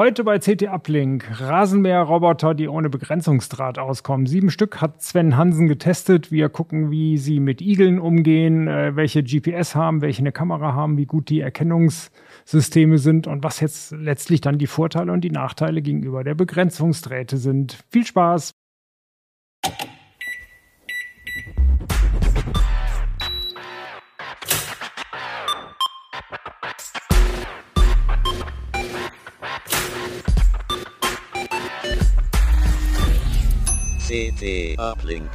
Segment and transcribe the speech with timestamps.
[0.00, 4.24] Heute bei CT Uplink Rasenmäher-Roboter, die ohne Begrenzungsdraht auskommen.
[4.24, 6.32] Sieben Stück hat Sven Hansen getestet.
[6.32, 10.96] Wir gucken, wie sie mit Igeln umgehen, äh, welche GPS haben, welche eine Kamera haben,
[10.96, 15.82] wie gut die Erkennungssysteme sind und was jetzt letztlich dann die Vorteile und die Nachteile
[15.82, 17.76] gegenüber der Begrenzungsdrähte sind.
[17.90, 18.52] Viel Spaß!
[34.10, 35.30] CT Uplink.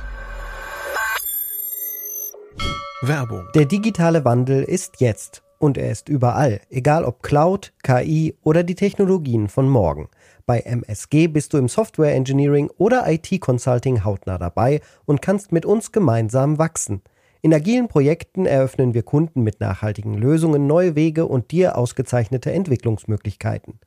[3.02, 3.48] Werbung.
[3.56, 8.76] Der digitale Wandel ist jetzt und er ist überall, egal ob Cloud, KI oder die
[8.76, 10.10] Technologien von morgen.
[10.46, 15.66] Bei MSG bist du im Software Engineering oder IT Consulting hautnah dabei und kannst mit
[15.66, 17.02] uns gemeinsam wachsen.
[17.42, 23.80] In agilen Projekten eröffnen wir Kunden mit nachhaltigen Lösungen neue Wege und dir ausgezeichnete Entwicklungsmöglichkeiten.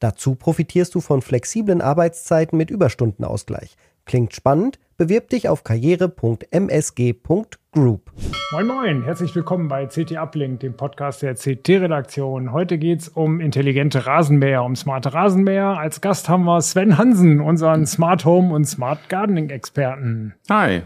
[0.00, 3.76] Dazu profitierst du von flexiblen Arbeitszeiten mit Überstundenausgleich.
[4.06, 4.78] Klingt spannend?
[4.96, 8.12] Bewirb dich auf karriere.msg.group.
[8.52, 12.52] Moin Moin, herzlich willkommen bei CT Uplink, dem Podcast der CT-Redaktion.
[12.52, 15.76] Heute geht es um intelligente Rasenmäher, um smarte Rasenmäher.
[15.78, 20.34] Als Gast haben wir Sven Hansen, unseren Smart Home und Smart Gardening-Experten.
[20.48, 20.82] Hi.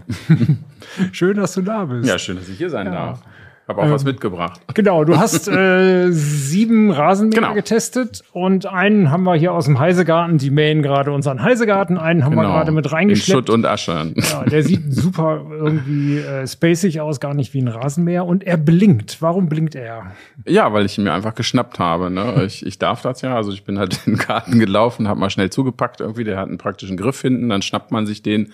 [1.12, 2.08] Schön, dass du da bist.
[2.08, 2.92] Ja, schön, dass ich hier sein Ja.
[2.92, 3.20] darf.
[3.68, 4.60] Habe auch was mitgebracht.
[4.72, 7.54] Genau, du hast äh, sieben Rasenmäher Genau.
[7.54, 10.38] getestet und einen haben wir hier aus dem Heisegarten.
[10.38, 11.98] Die mähen gerade unseren Heisegarten.
[11.98, 12.94] Einen haben wir gerade mit Genau.
[12.94, 13.30] In reingeschleppt.
[13.48, 14.12] Schutt und Asche.
[14.16, 18.24] Ja, der sieht super irgendwie äh, spacig aus, gar nicht wie ein Rasenmäher.
[18.24, 19.20] Und er blinkt.
[19.20, 20.12] Warum blinkt er?
[20.46, 22.10] Ja, weil ich ihn mir einfach geschnappt habe.
[22.10, 22.44] Ne?
[22.46, 23.36] Ich, ich darf das ja.
[23.36, 26.24] Also ich bin halt in den Garten gelaufen, habe mal schnell zugepackt irgendwie.
[26.24, 27.50] Der hat einen praktischen Griff hinten.
[27.50, 28.52] Dann schnappt man sich den.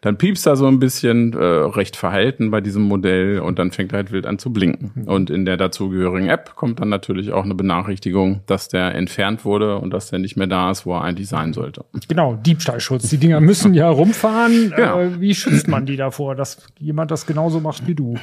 [0.00, 3.40] Dann piepst er so ein bisschen, äh, recht verhalten bei diesem Modell.
[3.40, 5.04] Und dann fängt er halt wild an zu blinken.
[5.06, 9.78] Und in der dazugehörigen App kommt dann natürlich auch eine Benachrichtigung, dass der entfernt wurde
[9.78, 11.84] und dass der nicht mehr da ist, wo er eigentlich sein sollte.
[12.08, 13.10] Genau, Diebstahlschutz.
[13.10, 14.54] Die Dinger müssen ja rumfahren.
[14.74, 15.00] Genau.
[15.00, 18.16] Äh, wie schützt man die davor, dass jemand das genauso macht wie du?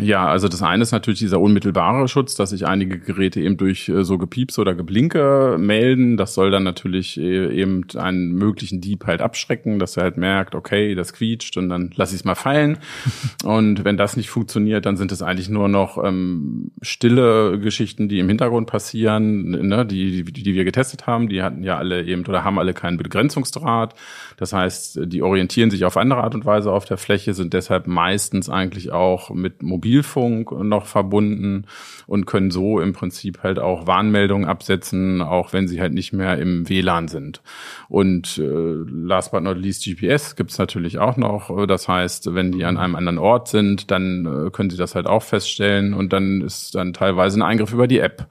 [0.00, 3.88] Ja, also das eine ist natürlich dieser unmittelbare Schutz, dass sich einige Geräte eben durch
[3.88, 6.16] äh, so Gepieps oder Geblinke melden.
[6.16, 10.54] Das soll dann natürlich äh, eben einen möglichen Dieb halt abschrecken, dass er halt merkt,
[10.54, 12.78] okay, das quietscht und dann lass ich es mal fallen.
[13.44, 18.20] Und wenn das nicht funktioniert, dann sind es eigentlich nur noch ähm, stille Geschichten, die
[18.20, 21.28] im Hintergrund passieren, ne, die, die, die wir getestet haben.
[21.28, 23.94] Die hatten ja alle eben oder haben alle keinen Begrenzungsdraht.
[24.36, 27.86] Das heißt, die orientieren sich auf andere Art und Weise auf der Fläche, sind deshalb
[27.86, 31.66] meistens eigentlich auch mit Mobilfunk noch verbunden
[32.06, 36.38] und können so im Prinzip halt auch Warnmeldungen absetzen, auch wenn sie halt nicht mehr
[36.38, 37.42] im WLAN sind.
[37.88, 41.66] Und äh, last but not least GPS gibt's natürlich auch noch.
[41.66, 45.06] Das heißt, wenn die an einem anderen Ort sind, dann äh, können sie das halt
[45.06, 48.26] auch feststellen und dann ist dann teilweise ein Eingriff über die App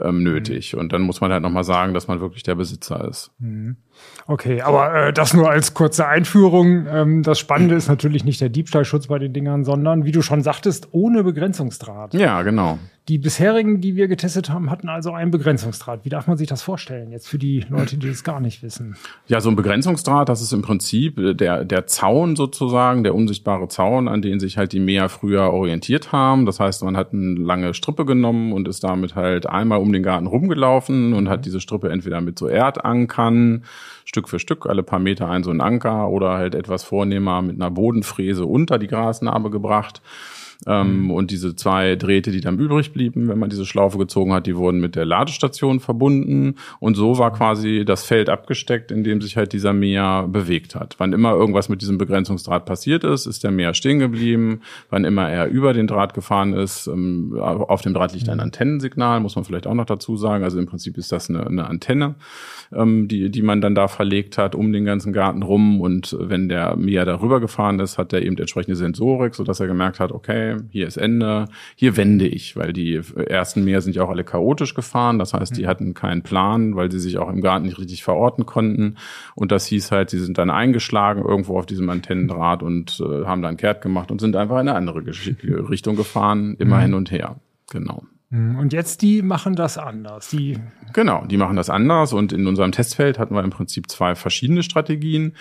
[0.00, 0.76] ähm, nötig.
[0.76, 3.30] Und dann muss man halt nochmal sagen, dass man wirklich der Besitzer ist.
[4.26, 6.86] Okay, aber äh, das nur als kurze Einführung.
[6.86, 10.42] Ähm, das Spannende ist natürlich nicht der Diebstahlschutz bei den Dingern, sondern, wie du schon
[10.42, 12.14] sagtest, ohne Begrenzungsdraht.
[12.14, 12.78] Ja, genau.
[13.08, 16.00] Die bisherigen, die wir getestet haben, hatten also einen Begrenzungsdraht.
[16.04, 17.12] Wie darf man sich das vorstellen?
[17.12, 18.96] Jetzt für die Leute, die es gar nicht wissen.
[19.28, 23.68] Ja, so ein Begrenzungsdraht, das ist im Prinzip äh, der, der Zaun sozusagen, der unsichtbare
[23.68, 26.46] Zaun, an den sich halt die Mäher früher orientiert haben.
[26.46, 30.02] Das heißt, man hat eine lange Strippe genommen und ist damit halt einmal um den
[30.02, 33.62] Garten rumgelaufen und hat diese Strippe entweder mit so Erdankern,
[34.04, 37.54] Stück für Stück, alle paar Meter ein so ein Anker oder halt etwas vornehmer mit
[37.54, 40.02] einer Bodenfräse unter die Grasnarbe gebracht.
[40.66, 44.46] Ähm, Und diese zwei Drähte, die dann übrig blieben, wenn man diese Schlaufe gezogen hat,
[44.46, 46.54] die wurden mit der Ladestation verbunden.
[46.80, 50.94] Und so war quasi das Feld abgesteckt, in dem sich halt dieser Mäher bewegt hat.
[50.98, 54.60] Wann immer irgendwas mit diesem Begrenzungsdraht passiert ist, ist der Mäher stehen geblieben.
[54.88, 59.20] Wann immer er über den Draht gefahren ist, ähm, auf dem Draht liegt ein Antennensignal,
[59.20, 60.44] muss man vielleicht auch noch dazu sagen.
[60.44, 62.14] Also im Prinzip ist das eine, eine Antenne,
[62.72, 65.80] ähm, die, die man dann da verlegt hat, um den ganzen Garten rum.
[65.80, 70.00] Und wenn der Mäher darüber gefahren ist, hat er eben entsprechende Sensorik, sodass er gemerkt
[70.00, 74.04] hat, okay, vorbei, hier ist Ende, hier wende ich, weil die ersten Mäher sind ja
[74.04, 75.18] auch alle chaotisch gefahren.
[75.18, 75.66] Das heißt, die mhm.
[75.66, 78.96] hatten keinen Plan, weil sie sich auch im Garten nicht richtig verorten konnten.
[79.34, 83.42] Und das hieß halt, sie sind dann eingeschlagen irgendwo auf diesem Antennendraht und äh, haben
[83.42, 86.82] dann kehrt gemacht und sind einfach in eine andere Gesch Richtung gefahren, immer mhm.
[86.82, 87.36] hin und her.
[87.70, 88.04] Genau.
[88.30, 88.58] Mhm.
[88.58, 90.30] Und jetzt die machen das anders.
[90.30, 90.58] Die
[90.92, 92.12] genau, die machen das anders.
[92.12, 95.34] Und in unserem Testfeld hatten wir im Prinzip zwei verschiedene Strategien.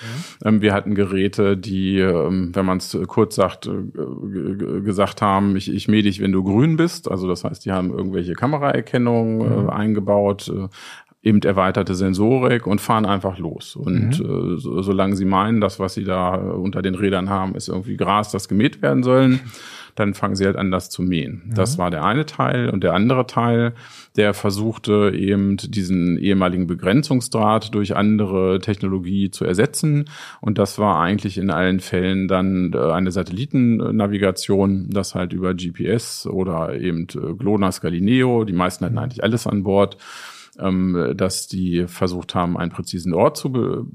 [0.44, 0.62] Mhm.
[0.62, 5.88] wir hatten Geräte, die, ähm, wenn man es kurz sagt, äh, gesagt haben, ich, ich
[5.88, 7.10] mähe dich, wenn du grün bist.
[7.10, 9.70] Also das heißt, die haben irgendwelche Kameraerkennung äh, mhm.
[9.70, 10.52] eingebaut,
[11.26, 13.76] eben erweiterte Sensorik und fahren einfach los.
[13.76, 14.54] Und mhm.
[14.54, 17.98] äh, so, solange sie meinen, das, was sie da unter den Rädern haben, ist irgendwie
[17.98, 19.40] Gras, das gemäht werden sollen,
[19.96, 21.42] dann fangen sie halt an, das zu mähen.
[21.46, 21.56] Mhm.
[21.56, 22.70] Das war der eine Teil.
[22.70, 23.74] Und der andere Teil,
[24.16, 30.06] der versuchte eben diesen ehemaligen Begrenzungsdraht durch andere Technologie zu ersetzen.
[30.42, 36.28] Und das war eigentlich in allen Fällen dann äh, eine Satellitennavigation, das halt über GPS
[36.28, 39.00] oder eben äh, GLONASS Galileo, die meisten hatten mhm.
[39.00, 39.98] eigentlich alles an Bord,
[40.60, 43.86] ähm, dass die versucht haben, einen präzisen Ort zu be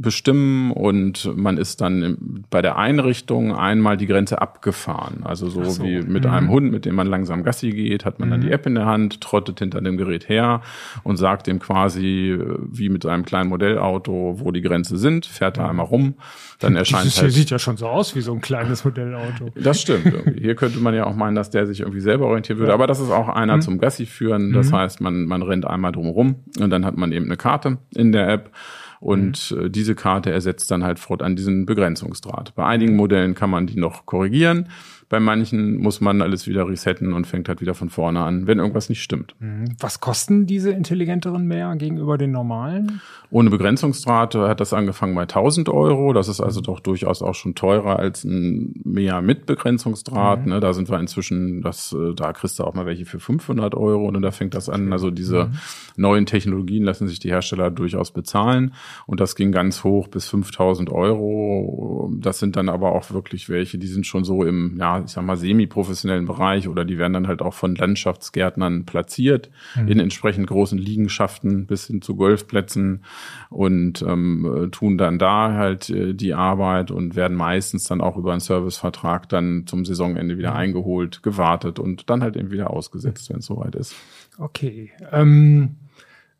[0.00, 5.24] bestimmen und man ist dann bei der Einrichtung einmal die Grenze abgefahren.
[5.24, 5.84] Also so, so.
[5.84, 6.30] wie mit mhm.
[6.30, 8.32] einem Hund, mit dem man langsam Gassi geht, hat man mhm.
[8.32, 8.52] dann die mhm.
[8.54, 10.62] App in der Hand, trottet hinter dem Gerät her
[11.02, 15.68] und sagt dem quasi wie mit einem kleinen Modellauto, wo die Grenze sind, fährt da
[15.68, 16.14] einmal rum,
[16.60, 17.32] dann erscheint Dieses halt.
[17.32, 19.50] sieht ja schon so aus wie so ein kleines Modellauto.
[19.56, 20.06] Das stimmt.
[20.06, 20.40] Irgendwie.
[20.40, 23.00] Hier könnte man ja auch meinen, dass der sich irgendwie selber orientieren würde, aber das
[23.00, 23.62] ist auch einer mhm.
[23.62, 24.52] zum Gassi führen.
[24.52, 24.76] Das mhm.
[24.76, 28.28] heißt, man man rennt einmal drumherum und dann hat man eben eine Karte in der
[28.28, 28.52] App
[29.00, 29.66] und mhm.
[29.66, 32.54] äh, diese Karte ersetzt dann halt fortan diesen Begrenzungsdraht.
[32.54, 34.68] Bei einigen Modellen kann man die noch korrigieren.
[35.10, 38.60] Bei manchen muss man alles wieder resetten und fängt halt wieder von vorne an, wenn
[38.60, 39.34] irgendwas nicht stimmt.
[39.40, 39.74] Mhm.
[39.80, 43.00] Was kosten diese intelligenteren mehr gegenüber den normalen?
[43.28, 46.12] Ohne Begrenzungsdraht hat das angefangen bei 1000 Euro.
[46.12, 50.46] Das ist also doch durchaus auch schon teurer als ein mehr mit Begrenzungsdraht.
[50.46, 50.52] Mhm.
[50.52, 50.60] Ne?
[50.60, 54.06] Da sind wir inzwischen, das, äh, da kriegst du auch mal welche für 500 Euro
[54.06, 54.92] und da fängt das an.
[54.92, 55.58] Also diese mhm.
[55.96, 58.74] neuen Technologien lassen sich die Hersteller durchaus bezahlen
[59.06, 62.12] und das ging ganz hoch bis 5000 Euro.
[62.16, 65.24] Das sind dann aber auch wirklich welche, die sind schon so im, ja, ich sag
[65.24, 69.88] mal, semi-professionellen Bereich oder die werden dann halt auch von Landschaftsgärtnern platziert mhm.
[69.88, 73.04] in entsprechend großen Liegenschaften bis hin zu Golfplätzen
[73.48, 78.32] und ähm, tun dann da halt äh, die Arbeit und werden meistens dann auch über
[78.32, 80.56] einen Servicevertrag dann zum Saisonende wieder mhm.
[80.56, 83.94] eingeholt, gewartet und dann halt eben wieder ausgesetzt, wenn es soweit ist.
[84.38, 84.90] Okay.
[85.12, 85.76] Ähm,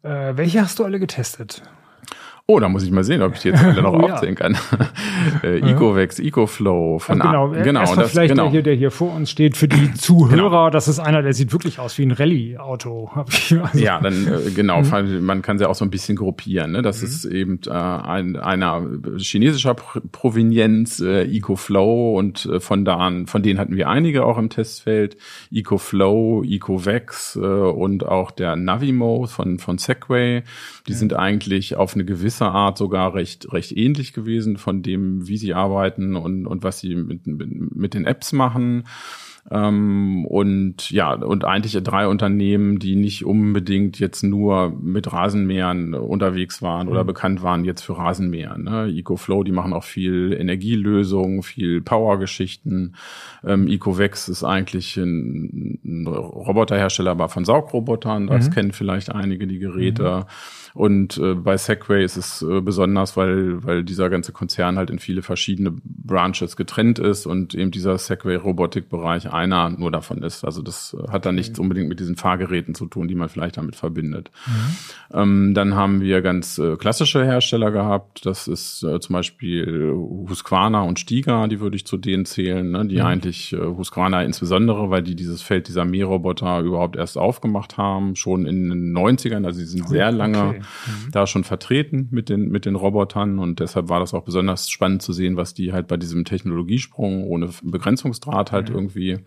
[0.03, 1.63] äh, welche hast du alle getestet?
[2.51, 4.59] Oh, da muss ich mal sehen, ob ich die jetzt alle noch oh, aufzählen kann.
[5.45, 8.43] äh, EcoVex, EcoFlow von Ach, genau, genau, Erstmal das, vielleicht genau.
[8.43, 10.71] der hier, der hier vor uns steht, für die Zuhörer, genau.
[10.71, 13.11] das ist einer, der sieht wirklich aus wie ein Rallye-Auto.
[13.15, 15.25] Also, ja, dann äh, genau, mhm.
[15.25, 16.73] man kann sie auch so ein bisschen gruppieren.
[16.73, 16.83] Ne?
[16.83, 17.07] Das mhm.
[17.07, 18.85] ist eben äh, ein, einer
[19.19, 24.39] chinesischer Provenienz, äh, EcoFlow und äh, von da an, von denen hatten wir einige auch
[24.39, 25.17] im Testfeld.
[25.53, 30.43] EcoFlow, EcoVex äh, und auch der Navimo von von Segway.
[30.89, 35.29] Die sind eigentlich auf eine gewisse gewisser Art sogar recht, recht ähnlich gewesen von dem,
[35.29, 38.85] wie sie arbeiten und, und was sie mit, mit, mit den Apps machen.
[39.51, 46.61] Ähm, und ja, und eigentlich drei Unternehmen, die nicht unbedingt jetzt nur mit Rasenmähern unterwegs
[46.61, 47.09] waren oder mhm.
[47.09, 48.65] bekannt waren jetzt für Rasenmähern.
[48.65, 48.93] Ne?
[48.95, 52.97] EcoFlow, die machen auch viel Energielösungen, viel Powergeschichten.
[53.43, 58.27] Ähm, EcoVex ist eigentlich ein, ein Roboterhersteller, aber von Saugrobotern.
[58.27, 58.55] Das mhm.
[58.55, 60.27] kennen vielleicht einige die Geräte.
[60.27, 60.70] Mhm.
[60.75, 64.99] Und äh, bei Segway ist es äh, besonders, weil, weil dieser ganze Konzern halt in
[64.99, 70.45] viele verschiedene Branches getrennt ist und eben dieser Segway-Robotik-Bereich einer nur davon ist.
[70.45, 73.57] Also das äh, hat dann nichts unbedingt mit diesen Fahrgeräten zu tun, die man vielleicht
[73.57, 74.31] damit verbindet.
[74.47, 75.19] Mhm.
[75.19, 78.25] Ähm, dann haben wir ganz äh, klassische Hersteller gehabt.
[78.25, 82.87] Das ist äh, zum Beispiel Husqvarna und Stiga, die würde ich zu denen zählen, ne?
[82.87, 83.03] die mhm.
[83.03, 88.47] eigentlich äh, Husqvarna insbesondere, weil die dieses Feld dieser Mähroboter überhaupt erst aufgemacht haben, schon
[88.47, 91.11] in den 90ern, also sie sind sehr lange okay mhm.
[91.13, 95.03] da schon vertreten mit den, mit den Robotern und deshalb war das auch besonders spannend
[95.03, 98.75] zu sehen, was die halt bei diesem Technologiesprung ohne Begrenzungsdraht halt mhm.
[98.75, 99.19] irgendwie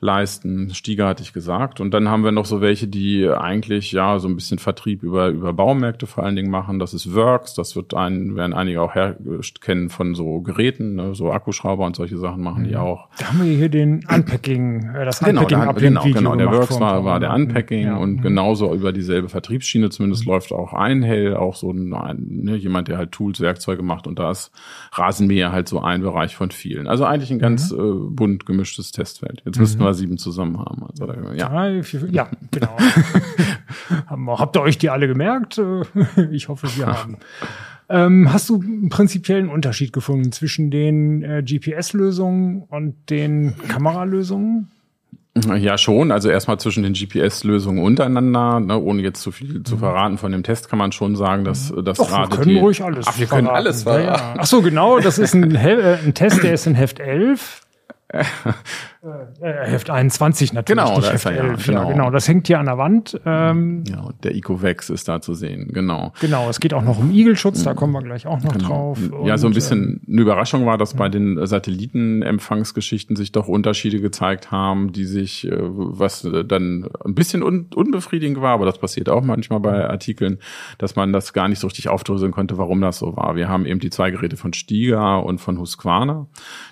[0.00, 0.74] leisten.
[0.74, 1.80] Stieger hatte ich gesagt.
[1.80, 5.28] Und dann haben wir noch so welche, die eigentlich ja so ein bisschen Vertrieb über,
[5.28, 6.78] über Baumärkte vor allen Dingen machen.
[6.78, 7.54] Das ist Works.
[7.54, 9.16] Das wird ein, werden einige auch her
[9.60, 11.14] kennen von so Geräten, ne?
[11.14, 12.76] so Akkuschrauber und solche Sachen machen die mhm.
[12.76, 13.08] auch.
[13.18, 16.36] Da haben wir hier den Unpacking, äh, das genau, Unpacking da, genau, genau.
[16.36, 17.96] Der Works war, war der Unpacking ja.
[17.96, 18.22] und mhm.
[18.22, 20.32] genauso über dieselbe Vertriebsschiene zumindest mhm.
[20.32, 24.30] läuft auch Einhell, auch so ein, ne, jemand, der halt Tools, Werkzeuge macht und da
[24.30, 24.50] ist
[24.92, 26.86] Rasenmäher halt so ein Bereich von vielen.
[26.86, 27.78] Also eigentlich ein ganz mhm.
[27.78, 29.42] äh, bunt gemischtes Testfeld.
[29.44, 29.62] Jetzt mhm.
[29.62, 30.84] müssten wir sieben zusammen haben.
[30.84, 31.48] Also, ja.
[31.48, 32.76] Drei, vier, ja, genau.
[34.38, 35.60] Habt ihr euch die alle gemerkt?
[36.30, 37.18] Ich hoffe, wir haben.
[37.88, 44.68] Ähm, hast du einen prinzipiellen Unterschied gefunden zwischen den äh, GPS-Lösungen und den Kameralösungen?
[45.58, 46.12] Ja, schon.
[46.12, 49.80] Also erstmal zwischen den GPS-Lösungen untereinander, ne, ohne jetzt zu viel zu mhm.
[49.80, 52.30] verraten von dem Test, kann man schon sagen, dass das gerade.
[52.30, 53.06] Wir können die, ruhig alles.
[53.06, 53.46] Ach, wir verraten.
[53.46, 54.06] können alles verraten.
[54.06, 54.34] Ja, ja.
[54.38, 54.98] Ach so, genau.
[54.98, 57.60] Das ist ein, äh, ein Test, der ist in Heft 11.
[59.06, 60.84] Äh, äh, Heft 21 natürlich.
[60.84, 61.66] Genau, da Heft 11.
[61.66, 61.82] Ja, genau.
[61.82, 63.20] Ja, genau, das hängt hier an der Wand.
[63.24, 66.12] Ähm, ja, der Ecovex ist da zu sehen, genau.
[66.20, 68.68] Genau, es geht auch noch um Igelschutz, da kommen wir gleich auch noch genau.
[68.68, 68.98] drauf.
[69.12, 73.48] Und, ja, so ein bisschen äh, eine Überraschung war, dass bei den Satellitenempfangsgeschichten sich doch
[73.48, 78.78] Unterschiede gezeigt haben, die sich, äh, was dann ein bisschen un unbefriedigend war, aber das
[78.78, 80.38] passiert auch manchmal bei Artikeln,
[80.78, 83.36] dass man das gar nicht so richtig aufdröseln konnte, warum das so war.
[83.36, 86.26] Wir haben eben die zwei Geräte von Stiga und von Husqvarna,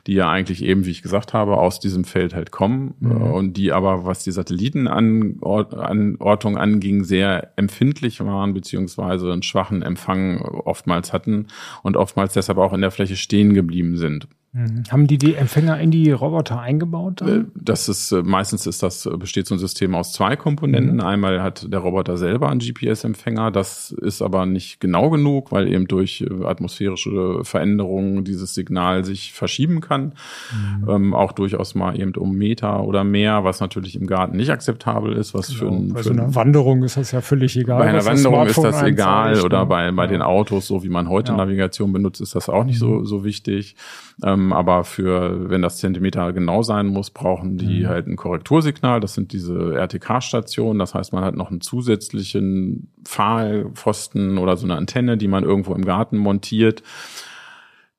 [0.06, 3.10] die ja eigentlich eben, wie ich gesagt habe, aus diesem Feld Feld halt kommen mhm.
[3.10, 10.40] Äh, und die aber, was die Satellitenanordnung anging, sehr empfindlich waren, beziehungsweise einen schwachen Empfang
[10.40, 11.48] oftmals hatten
[11.82, 14.26] und oftmals deshalb auch in der Fläche stehen geblieben sind.
[14.54, 14.84] Mhm.
[14.88, 17.20] Haben die die Empfänger in die Roboter eingebaut?
[17.20, 17.28] Dann?
[17.28, 20.94] Äh, das ist äh, meistens ist das besteht so ein System aus zwei Komponenten.
[20.94, 21.00] Mhm.
[21.00, 23.50] Einmal hat der Roboter selber einen GPS-Empfänger.
[23.50, 29.32] Das ist aber nicht genau genug, weil eben durch äh, atmosphärische Veränderungen dieses Signal sich
[29.32, 30.12] verschieben kann.
[30.52, 30.88] Mhm.
[30.88, 35.14] Ähm, auch durchaus mal eben um Meter oder mehr, was natürlich im Garten nicht akzeptabel
[35.14, 35.34] ist.
[35.34, 35.58] Was genau.
[35.58, 37.80] für, ein, bei so einer Wanderung ist das ja völlig egal.
[37.80, 40.10] Bei einer Wanderung ist das egal oder bei bei ja.
[40.10, 41.38] den Autos, so wie man heute ja.
[41.38, 43.06] Navigation benutzt, ist das auch nicht so mhm.
[43.06, 43.74] so wichtig.
[44.22, 47.88] Ähm, aber für, wenn das Zentimeter genau sein muss, brauchen die mhm.
[47.88, 49.00] halt ein Korrektursignal.
[49.00, 50.78] Das sind diese RTK-Stationen.
[50.78, 55.74] Das heißt, man hat noch einen zusätzlichen Pfahlpfosten oder so eine Antenne, die man irgendwo
[55.74, 56.82] im Garten montiert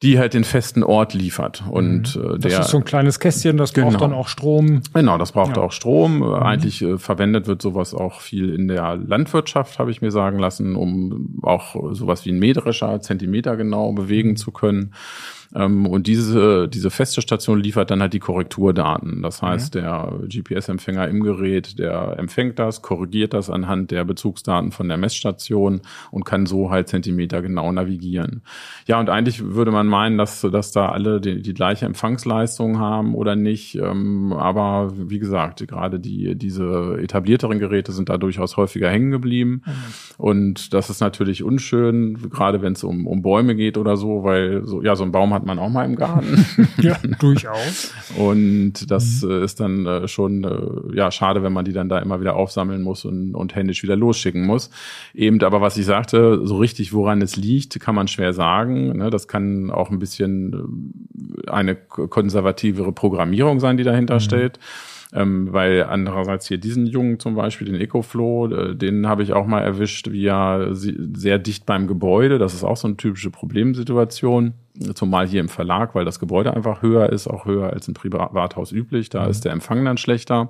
[0.06, 1.64] die halt den festen Ort liefert.
[1.70, 2.22] Und mhm.
[2.22, 3.90] äh, der, das ist so ein kleines Kästchen, das genau.
[3.90, 4.82] braucht dann auch Strom.
[4.94, 5.64] Genau, das braucht ja.
[5.64, 6.18] auch Strom.
[6.18, 6.34] Mhm.
[6.34, 10.76] Eigentlich äh, verwendet wird sowas auch viel in der Landwirtschaft, habe ich mir sagen lassen,
[10.76, 14.36] um auch sowas wie ein Mähdrescher Zentimeter genau bewegen mhm.
[14.36, 14.94] zu können.
[15.56, 19.22] Ähm, und diese, diese feste Station liefert dann halt die Korrekturdaten.
[19.22, 19.80] Das heißt, mhm.
[19.80, 25.82] der GPS-Empfänger im Gerät, der empfängt das, korrigiert das anhand der Bezugsdaten von der Messstation
[26.12, 28.42] und kann so halt Zentimeter genau navigieren.
[28.86, 33.16] Ja, und eigentlich würde man meinen, dass, dass da alle die, die gleiche Empfangsleistung haben
[33.16, 33.76] oder nicht.
[33.76, 39.64] Ähm, aber wie gesagt, gerade die, diese etablierteren Geräte sind da durchaus häufiger hängen geblieben.
[39.66, 39.72] Mhm.
[40.18, 44.66] Und das ist natürlich unschön, gerade wenn es um, um Bäume geht oder so, weil
[44.66, 46.46] so, ja, so ein Baum hat man auch mal im Garten.
[46.82, 47.94] ja, durchaus.
[48.18, 49.44] Und das mhm.
[49.44, 52.82] ist dann äh, schon äh, ja schade, wenn man die dann da immer wieder aufsammeln
[52.82, 54.70] muss und, und händisch wieder losschicken muss.
[55.14, 58.98] Eben, aber was ich sagte, so richtig, woran es liegt, kann man schwer sagen.
[58.98, 59.10] Ne?
[59.10, 61.04] Das kann auch ein bisschen
[61.46, 64.22] äh, eine konservativere Programmierung sein, die dahinter mhm.
[64.22, 64.60] steht.
[65.14, 69.46] Ähm, weil andererseits hier diesen Jungen zum Beispiel, den EcoFlow, äh, den habe ich auch
[69.46, 72.38] mal erwischt, wie ja sehr dicht beim Gebäude.
[72.38, 74.54] Das ist auch so eine typische Problemsituation.
[74.94, 78.72] Zumal hier im Verlag, weil das Gebäude einfach höher ist, auch höher als im Privathaus
[78.72, 79.10] üblich.
[79.10, 79.30] Da mhm.
[79.30, 80.50] ist der Empfang dann schlechter.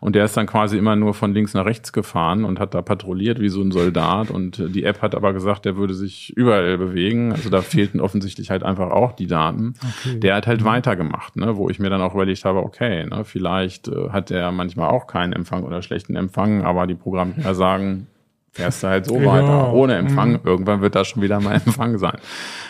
[0.00, 2.80] Und der ist dann quasi immer nur von links nach rechts gefahren und hat da
[2.80, 4.30] patrouilliert wie so ein Soldat.
[4.30, 7.32] Und die App hat aber gesagt, der würde sich überall bewegen.
[7.32, 9.74] Also da fehlten offensichtlich halt einfach auch die Daten.
[10.04, 10.18] Okay.
[10.20, 10.66] Der hat halt mhm.
[10.66, 11.56] weitergemacht, ne?
[11.56, 15.06] wo ich mir dann auch überlegt habe, okay, ne, vielleicht äh, hat der manchmal auch
[15.06, 18.06] keinen Empfang oder schlechten Empfang, aber die Programmierer sagen,
[18.52, 19.32] fährst du halt so genau.
[19.32, 20.32] weiter, ohne Empfang.
[20.32, 20.40] Mhm.
[20.44, 22.18] Irgendwann wird da schon wieder mal Empfang sein.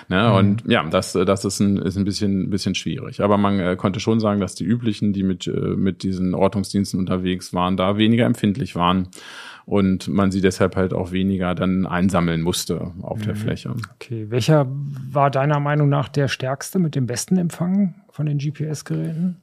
[0.08, 0.28] Ne?
[0.28, 0.34] Mhm.
[0.34, 3.22] Und ja, das, das ist ein, ist ein bisschen, bisschen schwierig.
[3.22, 6.99] Aber man äh, konnte schon sagen, dass die üblichen, die mit, äh, mit diesen Ortungsdiensten
[6.99, 9.08] unterwegs waren, da weniger empfindlich waren
[9.70, 13.25] und man sie deshalb halt auch weniger dann einsammeln musste auf mhm.
[13.25, 13.75] der Fläche.
[13.94, 19.37] Okay, welcher war deiner Meinung nach der stärkste mit dem besten Empfang von den GPS-Geräten?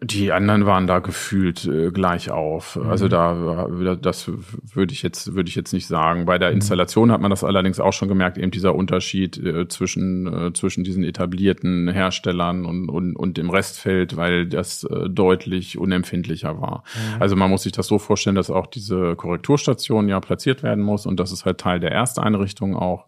[0.00, 2.76] Die anderen waren da gefühlt äh, gleich auf.
[2.76, 2.88] Mhm.
[2.88, 3.66] Also da,
[4.00, 6.24] das würde ich jetzt, würde ich jetzt nicht sagen.
[6.24, 6.56] Bei der mhm.
[6.56, 10.84] Installation hat man das allerdings auch schon gemerkt, eben dieser Unterschied äh, zwischen, äh, zwischen
[10.84, 16.84] diesen etablierten Herstellern und, und, und dem Restfeld, weil das äh, deutlich unempfindlicher war.
[16.94, 17.22] Mhm.
[17.22, 21.06] Also man muss sich das so vorstellen, dass auch diese Korrekturstation ja platziert werden muss
[21.06, 23.06] und das ist halt Teil der Ersteinrichtung auch.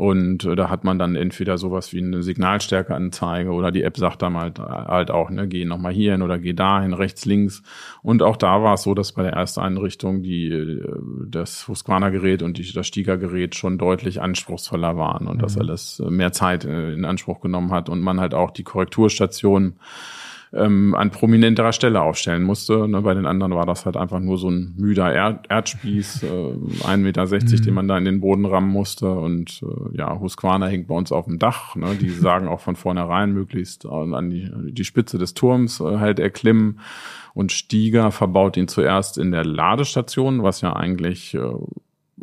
[0.00, 4.22] Und äh, da hat man dann entweder sowas wie eine Signalstärkeanzeige oder die App sagt
[4.22, 7.62] dann halt, halt auch, ne, geh nochmal hier hin oder geh dahin, rechts, links.
[8.00, 10.82] Und auch da war es so, dass bei der ersten Einrichtung die, äh,
[11.26, 15.42] das Husqvarna-Gerät und die, das Stiga-Gerät schon deutlich anspruchsvoller waren und mhm.
[15.42, 19.74] das alles mehr Zeit äh, in Anspruch genommen hat und man halt auch die Korrekturstation
[20.52, 22.88] ähm, an prominenterer Stelle aufstellen musste.
[22.88, 26.26] Ne, bei den anderen war das halt einfach nur so ein müder Erd Erdspieß, äh,
[26.26, 27.62] 1,60 Meter, mhm.
[27.62, 29.10] den man da in den Boden rammen musste.
[29.10, 31.76] Und äh, ja, Husqvarna hängt bei uns auf dem Dach.
[31.76, 36.18] Ne, die sagen auch von vornherein möglichst an die, die Spitze des Turms äh, halt
[36.18, 36.80] erklimmen.
[37.32, 41.52] Und Stieger verbaut ihn zuerst in der Ladestation, was ja eigentlich äh,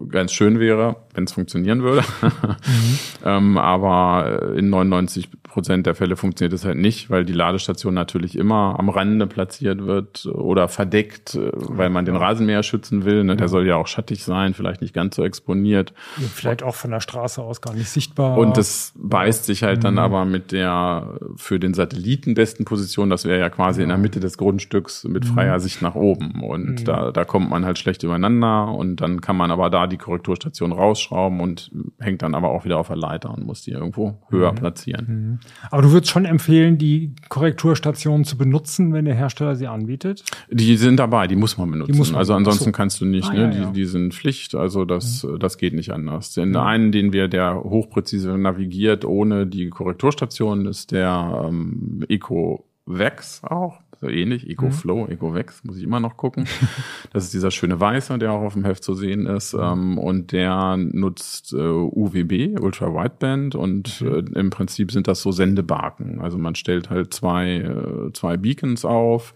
[0.09, 2.03] ganz schön wäre, wenn es funktionieren würde.
[2.21, 2.99] Mhm.
[3.25, 8.37] ähm, aber in 99 Prozent der Fälle funktioniert es halt nicht, weil die Ladestation natürlich
[8.37, 13.23] immer am Rande platziert wird oder verdeckt, äh, weil man den Rasenmäher schützen will.
[13.23, 13.35] Ne?
[13.35, 15.95] Der soll ja auch schattig sein, vielleicht nicht ganz so exponiert.
[16.35, 18.37] Vielleicht auch von der Straße aus gar nicht sichtbar.
[18.37, 19.81] Und das beißt sich halt mhm.
[19.81, 23.09] dann aber mit der für den Satelliten besten Position.
[23.09, 25.33] Das wäre ja quasi in der Mitte des Grundstücks mit mhm.
[25.33, 26.43] freier Sicht nach oben.
[26.43, 26.85] Und mhm.
[26.85, 30.71] da, da kommt man halt schlecht übereinander und dann kann man aber da die Korrekturstation
[30.71, 34.51] rausschrauben und hängt dann aber auch wieder auf der Leiter und muss die irgendwo höher
[34.51, 34.55] mhm.
[34.55, 35.39] platzieren.
[35.71, 40.23] Aber du würdest schon empfehlen, die Korrekturstationen zu benutzen, wenn der Hersteller sie anbietet?
[40.49, 41.97] Die sind dabei, die muss man benutzen.
[41.97, 42.71] Muss man, also ansonsten so.
[42.71, 43.41] kannst du nicht, ah, ne?
[43.41, 43.71] Ja, die, ja.
[43.71, 45.39] die sind Pflicht, also das, mhm.
[45.39, 46.33] das geht nicht anders.
[46.33, 46.57] Den mhm.
[46.57, 53.79] einen, den wir, der hochpräzise navigiert ohne die Korrekturstation, ist der ähm, Eco Vex auch
[53.99, 54.49] so ähnlich.
[54.49, 55.11] EcoFlow, mhm.
[55.11, 56.45] EcoVex, muss ich immer noch gucken.
[57.13, 59.53] Das ist dieser schöne Weiße, der auch auf dem Heft zu sehen ist.
[59.53, 59.59] Mhm.
[59.61, 64.07] Ähm, und der nutzt äh, UWB, Ultra Wideband, und mhm.
[64.07, 66.21] äh, im Prinzip sind das so Sendebarken.
[66.21, 69.33] Also man stellt halt zwei, äh, zwei Beacons auf.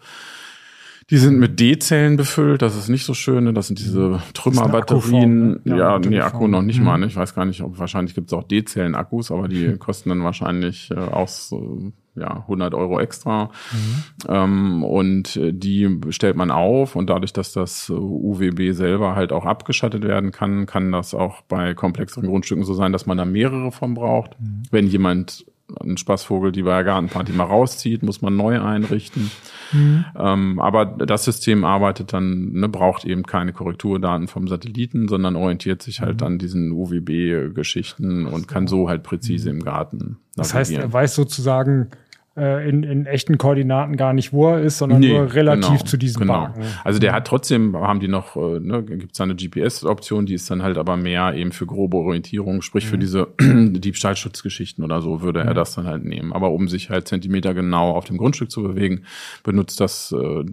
[1.11, 3.43] Die sind mit D-Zellen befüllt, das ist nicht so schön.
[3.43, 3.53] Ne?
[3.53, 4.19] Das sind diese mhm.
[4.33, 5.49] Trümmerbatterien.
[5.49, 5.61] Ne?
[5.65, 6.85] Ja, ja nee, Akku noch nicht mhm.
[6.85, 6.97] mal.
[6.97, 7.07] Ne?
[7.07, 10.89] Ich weiß gar nicht, ob wahrscheinlich gibt es auch D-Zellen-Akkus, aber die kosten dann wahrscheinlich
[10.91, 13.45] äh, aus äh, ja, 100 Euro extra.
[13.71, 14.03] Mhm.
[14.27, 19.45] Ähm, und äh, die stellt man auf und dadurch, dass das UWB selber halt auch
[19.45, 23.71] abgeschattet werden kann, kann das auch bei komplexeren Grundstücken so sein, dass man da mehrere
[23.71, 24.39] von braucht.
[24.39, 24.63] Mhm.
[24.71, 25.45] Wenn jemand
[25.79, 29.31] ein Spaßvogel die bei der Gartenparty mal rauszieht, muss man neu einrichten.
[29.71, 30.05] Mhm.
[30.17, 35.81] Ähm, aber das System arbeitet dann, ne, braucht eben keine Korrekturdaten vom Satelliten, sondern orientiert
[35.81, 36.27] sich halt mhm.
[36.27, 39.59] an diesen UWB-Geschichten und kann so halt präzise mhm.
[39.59, 40.17] im Garten.
[40.35, 41.89] Das heißt, er weiß sozusagen,
[42.35, 45.97] in, in echten Koordinaten gar nicht, wo er ist, sondern nee, nur relativ genau, zu
[45.97, 46.33] diesem genau.
[46.33, 46.63] Barken.
[46.83, 50.49] Also der hat trotzdem, haben die noch, äh, ne, gibt es eine GPS-Option, die ist
[50.49, 52.89] dann halt aber mehr eben für grobe Orientierung, sprich mhm.
[52.89, 55.49] für diese Diebstahlschutzgeschichten oder so würde mhm.
[55.49, 56.31] er das dann halt nehmen.
[56.31, 59.03] Aber um sich halt Zentimeter genau auf dem Grundstück zu bewegen,
[59.43, 60.45] benutzt das äh,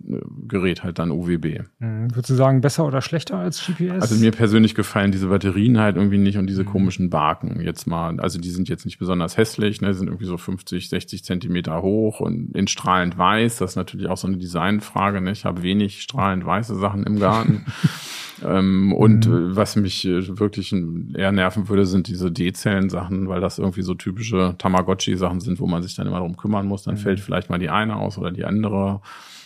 [0.48, 1.60] Gerät halt dann UWB.
[1.78, 2.10] Mhm.
[2.10, 4.02] Würdest du sagen, besser oder schlechter als GPS?
[4.02, 6.68] Also mir persönlich gefallen diese Batterien halt irgendwie nicht und diese mhm.
[6.68, 8.18] komischen Barken jetzt mal.
[8.18, 11.82] Also die sind jetzt nicht besonders hässlich, ne, sind irgendwie so 50, 60 Zentimeter Meter
[11.82, 13.58] hoch und in strahlend weiß.
[13.58, 15.20] Das ist natürlich auch so eine Designfrage.
[15.20, 15.32] Ne?
[15.32, 17.66] Ich habe wenig strahlend weiße Sachen im Garten.
[18.44, 19.56] ähm, und mhm.
[19.56, 24.54] was mich äh, wirklich eher nerven würde, sind diese D-Zellen-Sachen, weil das irgendwie so typische
[24.58, 26.84] Tamagotchi-Sachen sind, wo man sich dann immer darum kümmern muss.
[26.84, 27.00] Dann mhm.
[27.00, 29.00] fällt vielleicht mal die eine aus oder die andere.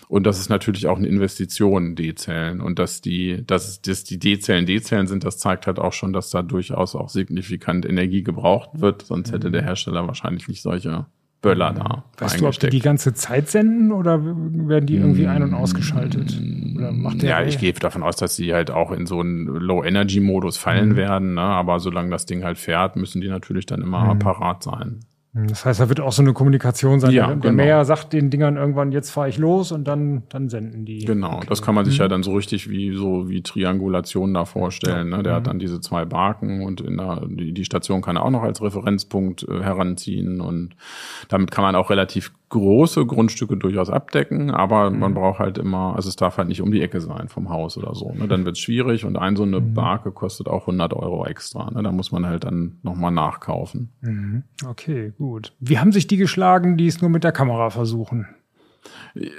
[0.08, 2.60] Und das ist natürlich auch eine Investition, D-Zellen.
[2.60, 6.28] Und dass die, dass, dass die D-Zellen D-Zellen sind, das zeigt halt auch schon, dass
[6.28, 9.02] da durchaus auch signifikant Energie gebraucht wird.
[9.02, 9.66] Sonst hätte der mhm.
[9.66, 11.06] Hersteller wahrscheinlich nicht solche
[11.42, 12.04] Böller da.
[12.18, 16.40] Weißt du, ob die die ganze Zeit senden oder werden die irgendwie ein- und ausgeschaltet?
[16.76, 19.46] Oder macht der ja, ich gehe davon aus, dass sie halt auch in so einen
[19.46, 20.96] Low-Energy-Modus fallen mhm.
[20.96, 21.34] werden.
[21.34, 21.40] Ne?
[21.40, 24.20] Aber solange das Ding halt fährt, müssen die natürlich dann immer mhm.
[24.20, 25.00] parat sein.
[25.34, 27.10] Hm, das heißt, da wird auch so eine Kommunikation sein.
[27.12, 27.62] Ja, der, der genau.
[27.62, 31.04] Mäher sagt den Dingern irgendwann, jetzt fahre ich los und dann, dann senden die.
[31.04, 31.46] Genau, okay.
[31.48, 32.02] das kann man sich mhm.
[32.02, 35.10] ja dann so richtig wie so wie Triangulation da vorstellen.
[35.10, 35.16] Ja.
[35.16, 35.22] Ne?
[35.22, 35.36] Der mhm.
[35.36, 38.42] hat dann diese zwei Barken und in der, die, die Station kann er auch noch
[38.42, 40.76] als Referenzpunkt äh, heranziehen und
[41.28, 44.98] damit kann man auch relativ große Grundstücke durchaus abdecken, aber mhm.
[44.98, 47.78] man braucht halt immer, also es darf halt nicht um die Ecke sein vom Haus
[47.78, 48.12] oder so.
[48.12, 48.28] Ne?
[48.28, 49.74] Dann wird es schwierig und ein so eine mhm.
[49.74, 51.70] Barke kostet auch 100 Euro extra.
[51.70, 51.82] Ne?
[51.82, 53.90] Da muss man halt dann nochmal nachkaufen.
[54.02, 54.42] Mhm.
[54.66, 55.52] Okay, gut.
[55.60, 58.28] Wie haben sich die geschlagen, die es nur mit der Kamera versuchen?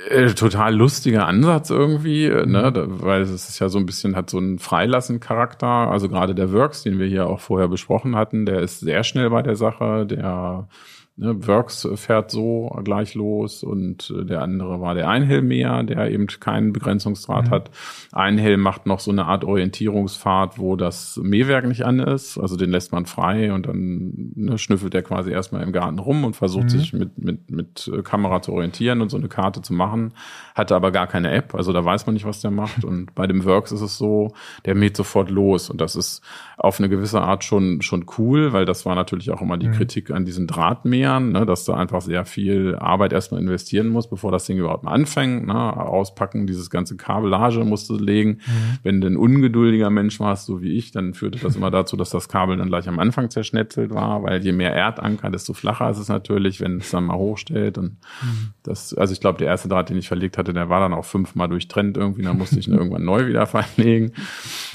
[0.10, 3.02] Äh, total lustiger Ansatz irgendwie, äh, ne, mhm.
[3.02, 5.68] weil es ist ja so ein bisschen, hat so einen Freilassen-Charakter.
[5.68, 9.30] Also gerade der Works, den wir hier auch vorher besprochen hatten, der ist sehr schnell
[9.30, 10.68] bei der Sache, der
[11.16, 16.26] Ne, Works fährt so gleich los und äh, der andere war der Einhelmäher, der eben
[16.26, 17.52] keinen Begrenzungsdraht mhm.
[17.52, 17.70] hat.
[18.12, 22.40] Einhelm macht noch so eine Art Orientierungsfahrt, wo das Mähwerk nicht an ist.
[22.40, 26.24] Also den lässt man frei und dann ne, schnüffelt er quasi erstmal im Garten rum
[26.24, 26.70] und versucht mhm.
[26.70, 30.14] sich mit, mit, mit äh, Kamera zu orientieren und so eine Karte zu machen.
[30.56, 32.84] Hatte aber gar keine App, also da weiß man nicht, was der macht.
[32.94, 34.34] Und bei dem Works ist es so,
[34.66, 36.22] der mäht sofort los und das ist
[36.58, 39.74] auf eine gewisse Art schon, schon cool, weil das war natürlich auch immer die mhm.
[39.74, 44.10] Kritik an diesen Drahtmähern Jahren, ne, dass du einfach sehr viel Arbeit erstmal investieren musst,
[44.10, 45.46] bevor das Ding überhaupt mal anfängt.
[45.46, 48.40] Ne, auspacken, dieses ganze Kabellage musst du legen.
[48.46, 48.80] Mhm.
[48.84, 52.10] Wenn du ein ungeduldiger Mensch warst, so wie ich, dann führte das immer dazu, dass
[52.10, 56.00] das Kabel dann gleich am Anfang zerschnetzelt war, weil je mehr Erdanker, desto flacher ist
[56.00, 57.78] es natürlich, wenn es dann mal hochstellt.
[57.78, 58.54] Und mhm.
[58.64, 61.06] das, also ich glaube, der erste Draht, den ich verlegt hatte, der war dann auch
[61.06, 64.14] fünfmal durchtrennt irgendwie, dann musste ich ihn irgendwann neu wieder verlegen.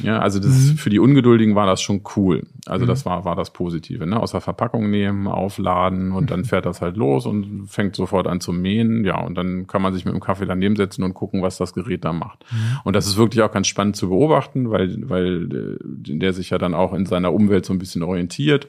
[0.02, 0.76] Ja, also das mhm.
[0.76, 2.46] für die Ungeduldigen war das schon cool.
[2.66, 3.10] Also das mhm.
[3.10, 4.06] war, war das Positive.
[4.06, 4.20] Ne?
[4.20, 8.40] Aus der Verpackung nehmen, aufladen Und dann fährt das halt los und fängt sofort an
[8.40, 9.04] zu mähen.
[9.04, 11.72] Ja, und dann kann man sich mit dem Kaffee daneben setzen und gucken, was das
[11.72, 12.44] Gerät da macht.
[12.50, 12.81] Mhm.
[12.85, 16.59] Und das ist wirklich auch ganz spannend zu beobachten, weil, weil äh, der sich ja
[16.59, 18.68] dann auch in seiner Umwelt so ein bisschen orientiert.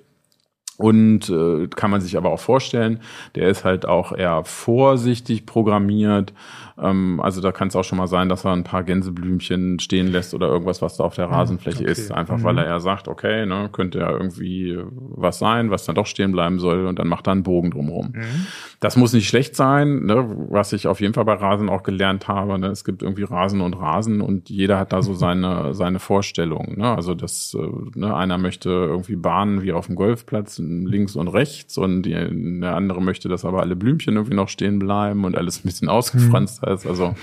[0.78, 3.02] Und äh, kann man sich aber auch vorstellen,
[3.36, 6.34] der ist halt auch eher vorsichtig programmiert
[6.82, 10.08] ähm, also da kann es auch schon mal sein, dass er ein paar Gänseblümchen stehen
[10.08, 11.92] lässt oder irgendwas, was da auf der ah, Rasenfläche okay.
[11.92, 12.12] ist.
[12.12, 12.44] Einfach mhm.
[12.44, 16.32] weil er ja sagt, okay, ne, könnte ja irgendwie was sein, was dann doch stehen
[16.32, 18.14] bleiben soll und dann macht er einen Bogen drumherum.
[18.14, 18.48] Mhm.
[18.80, 22.28] Das muss nicht schlecht sein, ne, was ich auf jeden Fall bei Rasen auch gelernt
[22.28, 22.58] habe.
[22.58, 26.76] Ne, es gibt irgendwie Rasen und Rasen und jeder hat da so seine, seine Vorstellung.
[26.78, 26.96] Ne?
[26.96, 31.78] Also das, äh, ne, einer möchte irgendwie Bahnen wie auf dem Golfplatz links und rechts
[31.78, 35.60] und die, der andere möchte, dass aber alle Blümchen irgendwie noch stehen bleiben und alles
[35.60, 36.86] ein bisschen ausgefranst mhm ist.
[36.86, 37.16] Also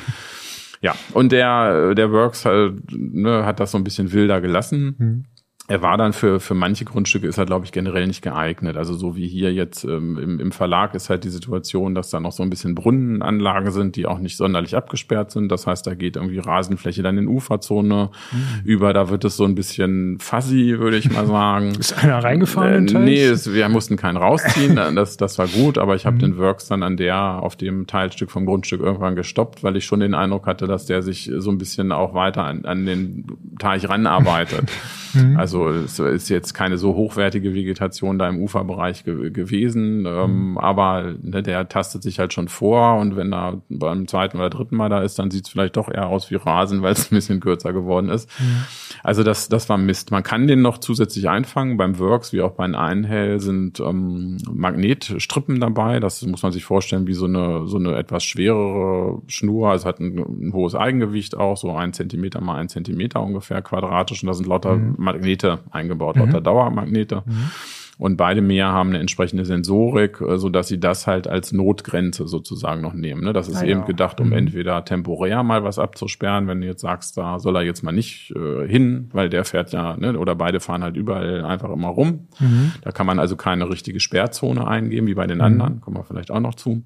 [0.82, 4.94] ja, und der, der Works halt, ne, hat das so ein bisschen wilder gelassen.
[4.98, 5.24] Mhm
[5.68, 8.76] er war dann für, für manche Grundstücke ist er, glaube ich, generell nicht geeignet.
[8.76, 12.20] Also so wie hier jetzt ähm, im, im Verlag ist halt die Situation, dass da
[12.20, 15.50] noch so ein bisschen Brunnenanlagen sind, die auch nicht sonderlich abgesperrt sind.
[15.50, 18.38] Das heißt, da geht irgendwie Rasenfläche dann in Uferzone mhm.
[18.64, 18.92] über.
[18.92, 21.72] Da wird es so ein bisschen fuzzy, würde ich mal sagen.
[21.78, 22.86] ist einer reingefahren?
[22.86, 24.76] Äh, nee, es, wir mussten keinen rausziehen.
[24.94, 26.20] das, das war gut, aber ich habe mhm.
[26.20, 29.98] den Works dann an der, auf dem Teilstück vom Grundstück irgendwann gestoppt, weil ich schon
[29.98, 33.26] den Eindruck hatte, dass der sich so ein bisschen auch weiter an, an den
[33.58, 34.70] Teich ranarbeitet.
[35.16, 35.36] Mhm.
[35.36, 40.58] Also es ist jetzt keine so hochwertige Vegetation da im Uferbereich ge gewesen, ähm, mhm.
[40.58, 44.76] aber ne, der tastet sich halt schon vor und wenn er beim zweiten oder dritten
[44.76, 47.16] Mal da ist, dann sieht es vielleicht doch eher aus wie Rasen, weil es ein
[47.16, 48.28] bisschen kürzer geworden ist.
[48.38, 48.64] Mhm.
[49.02, 50.10] Also das, das war Mist.
[50.10, 51.76] Man kann den noch zusätzlich einfangen.
[51.76, 56.00] Beim Works wie auch bei Einhell sind ähm, Magnetstrippen dabei.
[56.00, 59.70] Das muss man sich vorstellen wie so eine, so eine etwas schwerere Schnur.
[59.70, 64.22] Also hat ein, ein hohes Eigengewicht auch, so ein Zentimeter mal ein Zentimeter ungefähr quadratisch
[64.22, 64.94] und da sind lauter mhm.
[64.98, 66.22] Magnete eingebaut, mhm.
[66.22, 67.22] lauter Dauermagnete.
[67.26, 67.50] Mhm.
[67.98, 72.28] Und beide Meer haben eine entsprechende Sensorik, äh, so dass sie das halt als Notgrenze
[72.28, 73.24] sozusagen noch nehmen.
[73.24, 73.32] Ne?
[73.32, 73.86] Das ist ah, eben ja.
[73.86, 74.34] gedacht, um mhm.
[74.34, 78.34] entweder temporär mal was abzusperren, wenn du jetzt sagst, da soll er jetzt mal nicht
[78.36, 80.18] äh, hin, weil der fährt ja, ne?
[80.18, 82.28] oder beide fahren halt überall einfach immer rum.
[82.38, 82.72] Mhm.
[82.82, 85.44] Da kann man also keine richtige Sperrzone eingeben, wie bei den mhm.
[85.44, 85.80] anderen.
[85.80, 86.82] Kommen wir vielleicht auch noch zu.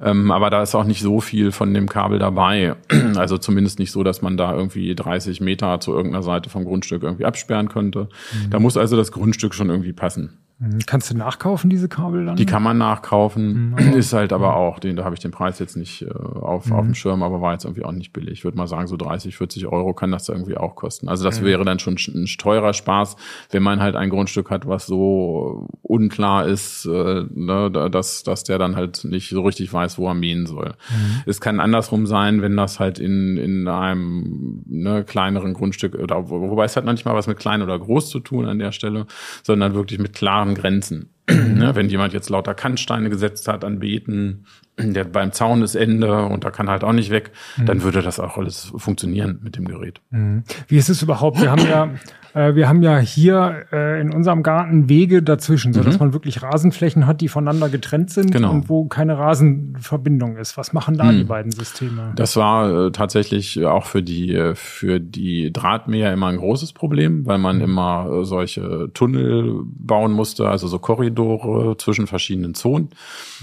[0.00, 2.76] Ähm, aber da ist auch nicht so viel von dem Kabel dabei.
[3.16, 7.02] Also zumindest nicht so, dass man da irgendwie 30 Meter zu irgendeiner Seite vom Grundstück
[7.02, 8.08] irgendwie absperren könnte.
[8.32, 8.50] Mhm.
[8.50, 10.38] Da muss also das Grundstück schon irgendwie passen.
[10.58, 10.78] Mhm.
[10.86, 12.36] Kannst du nachkaufen, diese Kabel dann?
[12.36, 13.74] Die kann man nachkaufen.
[13.84, 13.94] Mhm.
[13.94, 16.72] Ist halt aber auch, den, da habe ich den Preis jetzt nicht äh, auf, mhm.
[16.72, 18.32] auf dem Schirm, aber war jetzt irgendwie auch nicht billig.
[18.32, 21.08] Ich würde mal sagen, so 30, 40 Euro kann das irgendwie auch kosten.
[21.08, 21.46] Also das mhm.
[21.46, 23.16] wäre dann schon ein teurer Spaß,
[23.50, 28.58] wenn man halt ein Grundstück hat, was so unklar ist, äh, ne, dass, dass der
[28.58, 30.74] dann halt nicht so richtig weiß, wo er mähen soll.
[30.90, 31.22] Mhm.
[31.26, 36.64] Es kann andersrum sein, wenn das halt in, in einem ne, kleineren Grundstück, oder wobei
[36.64, 39.06] es hat noch nicht mal was mit klein oder groß zu tun an der Stelle,
[39.42, 40.12] sondern wirklich mit
[40.44, 41.10] klaren Grenzen.
[41.28, 44.46] ne, wenn jemand jetzt lauter Kantsteine gesetzt hat an Beeten,
[44.78, 47.66] der beim Zaun ist Ende und da kann halt auch nicht weg, mhm.
[47.66, 50.00] dann würde das auch alles funktionieren mit dem Gerät.
[50.10, 50.44] Mhm.
[50.68, 51.40] Wie ist es überhaupt?
[51.40, 51.90] Wir haben ja
[52.34, 56.06] äh, wir haben ja hier äh, in unserem Garten Wege dazwischen, so dass mhm.
[56.06, 58.50] man wirklich Rasenflächen hat, die voneinander getrennt sind genau.
[58.50, 60.56] und wo keine Rasenverbindung ist.
[60.56, 61.18] Was machen da mhm.
[61.18, 62.12] die beiden Systeme?
[62.16, 67.24] Das war äh, tatsächlich auch für die äh, für die Drahtmäher immer ein großes Problem,
[67.24, 67.62] weil man mhm.
[67.62, 72.90] immer äh, solche Tunnel bauen musste, also so Korridore zwischen verschiedenen Zonen.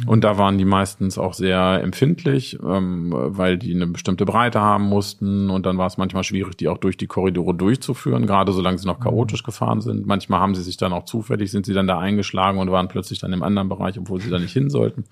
[0.01, 0.09] Mhm.
[0.09, 4.85] Und da waren die meistens auch sehr empfindlich, ähm, weil die eine bestimmte Breite haben
[4.85, 8.77] mussten und dann war es manchmal schwierig, die auch durch die Korridore durchzuführen, gerade solange
[8.77, 10.05] sie noch chaotisch gefahren sind.
[10.05, 13.19] Manchmal haben sie sich dann auch zufällig, sind sie dann da eingeschlagen und waren plötzlich
[13.19, 15.05] dann im anderen Bereich, obwohl sie da nicht hin sollten.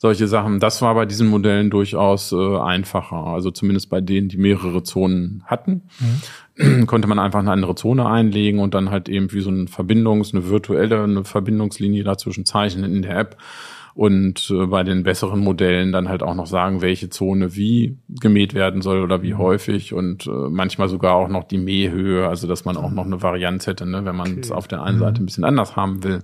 [0.00, 0.60] Solche Sachen.
[0.60, 3.16] Das war bei diesen Modellen durchaus äh, einfacher.
[3.16, 5.82] Also zumindest bei denen, die mehrere Zonen hatten,
[6.56, 6.86] mhm.
[6.86, 10.32] konnte man einfach eine andere Zone einlegen und dann halt eben wie so eine Verbindungs-,
[10.32, 13.38] eine virtuelle eine Verbindungslinie dazwischen zeichnen in der App
[13.98, 18.54] und äh, bei den besseren Modellen dann halt auch noch sagen, welche Zone wie gemäht
[18.54, 19.38] werden soll oder wie mhm.
[19.38, 23.22] häufig und äh, manchmal sogar auch noch die Mähhöhe, also dass man auch noch eine
[23.22, 24.56] Varianz hätte, ne, wenn man es okay.
[24.56, 25.24] auf der einen Seite mhm.
[25.24, 26.20] ein bisschen anders haben will.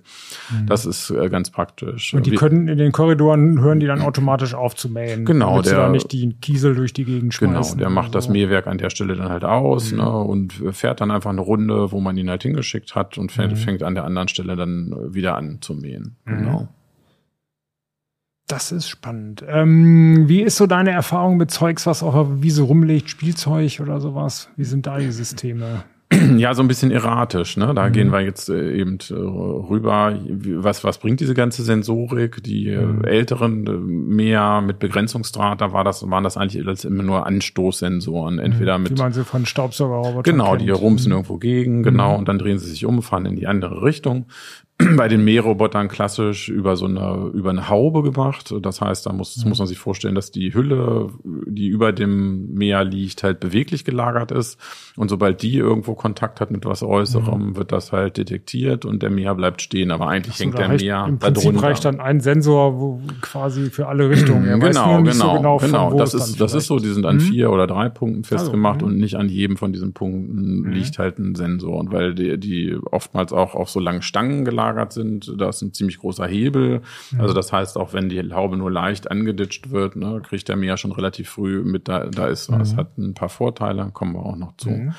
[0.52, 0.66] Mhm.
[0.66, 2.14] Das ist äh, ganz praktisch.
[2.14, 5.24] Und die wie, können in den Korridoren hören die dann automatisch auf zu mähen.
[5.24, 7.78] Genau, der da nicht die Kiesel durch die Gegend genau, schmeißen.
[7.78, 8.18] Genau, der macht so.
[8.18, 9.98] das Mähwerk an der Stelle dann halt aus mhm.
[9.98, 13.50] ne, und fährt dann einfach eine Runde, wo man ihn halt hingeschickt hat und fängt,
[13.50, 13.56] mhm.
[13.56, 16.14] fängt an der anderen Stelle dann wieder an zu mähen.
[16.24, 16.68] Genau.
[18.46, 19.42] Das ist spannend.
[19.48, 24.00] Ähm, wie ist so deine Erfahrung mit Zeugs, was auf der Wiese rumliegt, Spielzeug oder
[24.00, 24.50] sowas?
[24.56, 25.84] Wie sind da die Systeme?
[26.36, 27.56] Ja, so ein bisschen erratisch.
[27.56, 27.72] Ne?
[27.74, 27.92] Da mhm.
[27.92, 30.18] gehen wir jetzt äh, eben äh, rüber.
[30.28, 32.42] Was, was bringt diese ganze Sensorik?
[32.42, 33.04] Die äh, mhm.
[33.04, 33.64] älteren
[34.08, 38.38] mehr mit Begrenzungsdraht, da war das, waren das eigentlich immer nur Anstoßsensoren.
[38.38, 38.92] Entweder mit.
[38.92, 40.62] Wie man sie von Staubsaugerrobotern Genau, kennt.
[40.62, 41.16] die rumsen mhm.
[41.16, 42.18] irgendwo gegen, genau, mhm.
[42.20, 44.26] und dann drehen sie sich um, fahren in die andere Richtung.
[44.96, 48.52] bei den Mährobotern klassisch über so eine, über eine Haube gemacht.
[48.60, 49.50] Das heißt, da muss, mhm.
[49.50, 54.32] muss man sich vorstellen, dass die Hülle, die über dem Meer liegt, halt beweglich gelagert
[54.32, 54.58] ist.
[54.96, 57.56] Und sobald die irgendwo Kontakt hat mit was Äußerem, mhm.
[57.56, 59.92] wird das halt detektiert und der Meer bleibt stehen.
[59.92, 61.62] Aber eigentlich so, hängt der Meer Im Prinzip drunter.
[61.62, 64.46] reicht dann ein Sensor wo quasi für alle Richtungen.
[64.46, 65.90] Er genau, genau, so genau, genau.
[65.90, 66.80] Von, das ist, das ist so.
[66.80, 67.20] Die sind an mhm.
[67.20, 70.72] vier oder drei Punkten festgemacht also, und nicht an jedem von diesen Punkten mhm.
[70.72, 71.78] liegt halt ein Sensor.
[71.78, 75.32] Und weil die, die oftmals auch auf so langen Stangen gelagert gelagert sind.
[75.38, 76.80] Da ist ein ziemlich großer Hebel.
[77.10, 77.20] Mhm.
[77.20, 80.76] Also das heißt, auch wenn die Haube nur leicht angeditscht wird, ne, kriegt der ja
[80.76, 82.72] schon relativ früh mit, da, da ist was.
[82.72, 82.76] Mhm.
[82.76, 84.70] Hat ein paar Vorteile, kommen wir auch noch zu.
[84.70, 84.94] Mhm.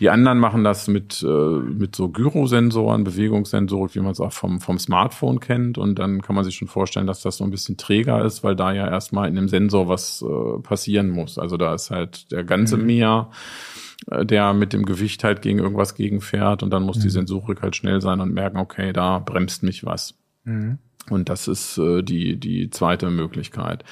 [0.00, 4.60] Die anderen machen das mit, äh, mit so Gyrosensoren, Bewegungssensoren, wie man es auch vom,
[4.60, 5.78] vom Smartphone kennt.
[5.78, 8.56] Und dann kann man sich schon vorstellen, dass das so ein bisschen träger ist, weil
[8.56, 11.38] da ja erstmal in dem Sensor was äh, passieren muss.
[11.38, 12.86] Also da ist halt der ganze mhm.
[12.86, 17.02] Meer äh, der mit dem Gewicht halt gegen irgendwas gegenfährt und dann muss mhm.
[17.02, 20.14] die Sensorik halt schnell sein und merken, okay, da bremst mich was.
[20.44, 20.78] Mhm.
[21.10, 23.84] Und das ist äh, die, die zweite Möglichkeit.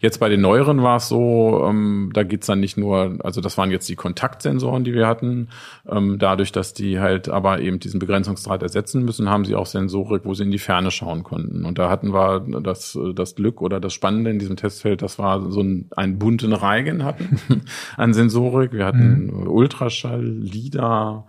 [0.00, 3.56] Jetzt bei den neueren war es so, ähm, da geht's dann nicht nur, also das
[3.56, 5.48] waren jetzt die Kontaktsensoren, die wir hatten.
[5.88, 10.26] Ähm, dadurch, dass die halt aber eben diesen Begrenzungsdraht ersetzen müssen, haben sie auch Sensorik,
[10.26, 11.64] wo sie in die Ferne schauen konnten.
[11.64, 15.50] Und da hatten wir das, das Glück oder das Spannende in diesem Testfeld, das war
[15.50, 17.40] so ein, einen bunten Reigen hatten
[17.96, 18.72] an Sensorik.
[18.72, 19.48] Wir hatten mhm.
[19.48, 21.26] Ultraschall, LIDAR,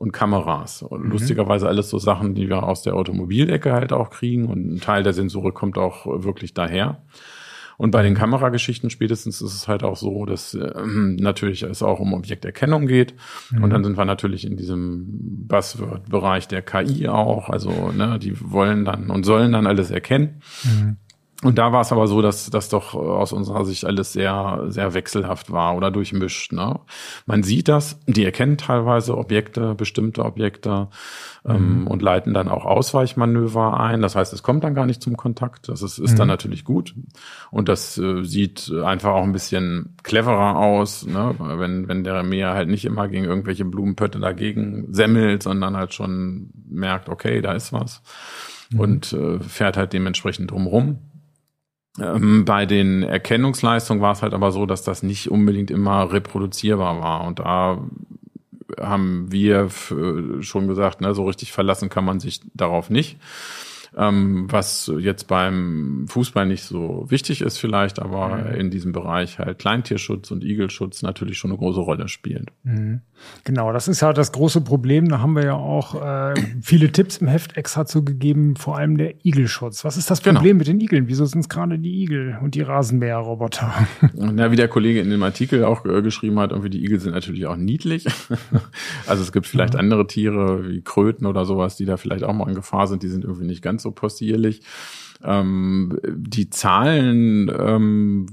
[0.00, 0.82] und Kameras.
[0.82, 1.10] Und mhm.
[1.10, 4.46] lustigerweise alles so Sachen, die wir aus der Automobilecke halt auch kriegen.
[4.46, 7.02] Und ein Teil der Sensorik kommt auch wirklich daher.
[7.76, 12.00] Und bei den Kamerageschichten spätestens ist es halt auch so, dass äh, natürlich es auch
[12.00, 13.14] um Objekterkennung geht.
[13.50, 13.62] Mhm.
[13.62, 17.50] Und dann sind wir natürlich in diesem Buzzword-Bereich der KI auch.
[17.50, 20.40] Also ne, die wollen dann und sollen dann alles erkennen.
[20.64, 20.96] Mhm.
[21.42, 24.92] Und da war es aber so, dass das doch aus unserer Sicht alles sehr, sehr
[24.92, 26.52] wechselhaft war oder durchmischt.
[26.52, 26.78] Ne?
[27.24, 30.88] Man sieht das, die erkennen teilweise Objekte, bestimmte Objekte
[31.46, 31.86] ähm, mhm.
[31.86, 34.02] und leiten dann auch Ausweichmanöver ein.
[34.02, 35.70] Das heißt, es kommt dann gar nicht zum Kontakt.
[35.70, 36.16] Das ist, ist mhm.
[36.16, 36.94] dann natürlich gut.
[37.50, 41.34] Und das äh, sieht einfach auch ein bisschen cleverer aus, ne?
[41.38, 46.50] wenn, wenn der Meer halt nicht immer gegen irgendwelche Blumenpötte dagegen semmelt, sondern halt schon
[46.68, 48.02] merkt, okay, da ist was.
[48.70, 48.80] Mhm.
[48.80, 50.98] Und äh, fährt halt dementsprechend drumrum.
[52.00, 57.00] Ähm, bei den Erkennungsleistungen war es halt aber so, dass das nicht unbedingt immer reproduzierbar
[57.00, 57.24] war.
[57.24, 57.78] Und da
[58.78, 59.68] haben wir
[60.40, 63.18] schon gesagt, ne, so richtig verlassen kann man sich darauf nicht
[63.92, 68.54] was jetzt beim Fußball nicht so wichtig ist vielleicht, aber mhm.
[68.54, 72.50] in diesem Bereich halt Kleintierschutz und Igelschutz natürlich schon eine große Rolle spielt.
[72.62, 73.00] Mhm.
[73.44, 75.08] Genau, das ist ja das große Problem.
[75.08, 79.24] Da haben wir ja auch äh, viele Tipps im Heft extra zugegeben, vor allem der
[79.24, 79.84] Igelschutz.
[79.84, 80.38] Was ist das genau.
[80.38, 80.58] Problem genau.
[80.58, 81.08] mit den Igeln?
[81.08, 83.72] Wieso sind es gerade die Igel und die Rasenmäherroboter?
[84.40, 87.12] Ja, wie der Kollege in dem Artikel auch äh, geschrieben hat, irgendwie die Igel sind
[87.12, 88.06] natürlich auch niedlich.
[89.06, 89.80] also es gibt vielleicht ja.
[89.80, 93.02] andere Tiere wie Kröten oder sowas, die da vielleicht auch mal in Gefahr sind.
[93.02, 94.62] Die sind irgendwie nicht ganz so possierlich.
[95.22, 98.26] Ähm, die Zahlen ähm,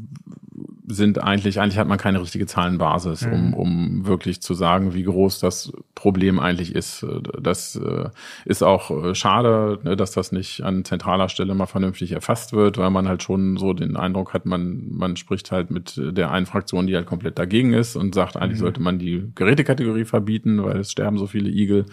[0.88, 3.54] sind eigentlich, eigentlich hat man keine richtige Zahlenbasis, um, mhm.
[3.54, 7.04] um wirklich zu sagen, wie groß das Problem eigentlich ist.
[7.42, 8.10] Das äh,
[8.46, 12.78] ist auch äh, schade, ne, dass das nicht an zentraler Stelle mal vernünftig erfasst wird,
[12.78, 16.46] weil man halt schon so den Eindruck hat, man, man spricht halt mit der einen
[16.46, 18.66] Fraktion, die halt komplett dagegen ist und sagt, eigentlich mhm.
[18.66, 21.88] sollte man die Gerätekategorie verbieten, weil es sterben so viele Igel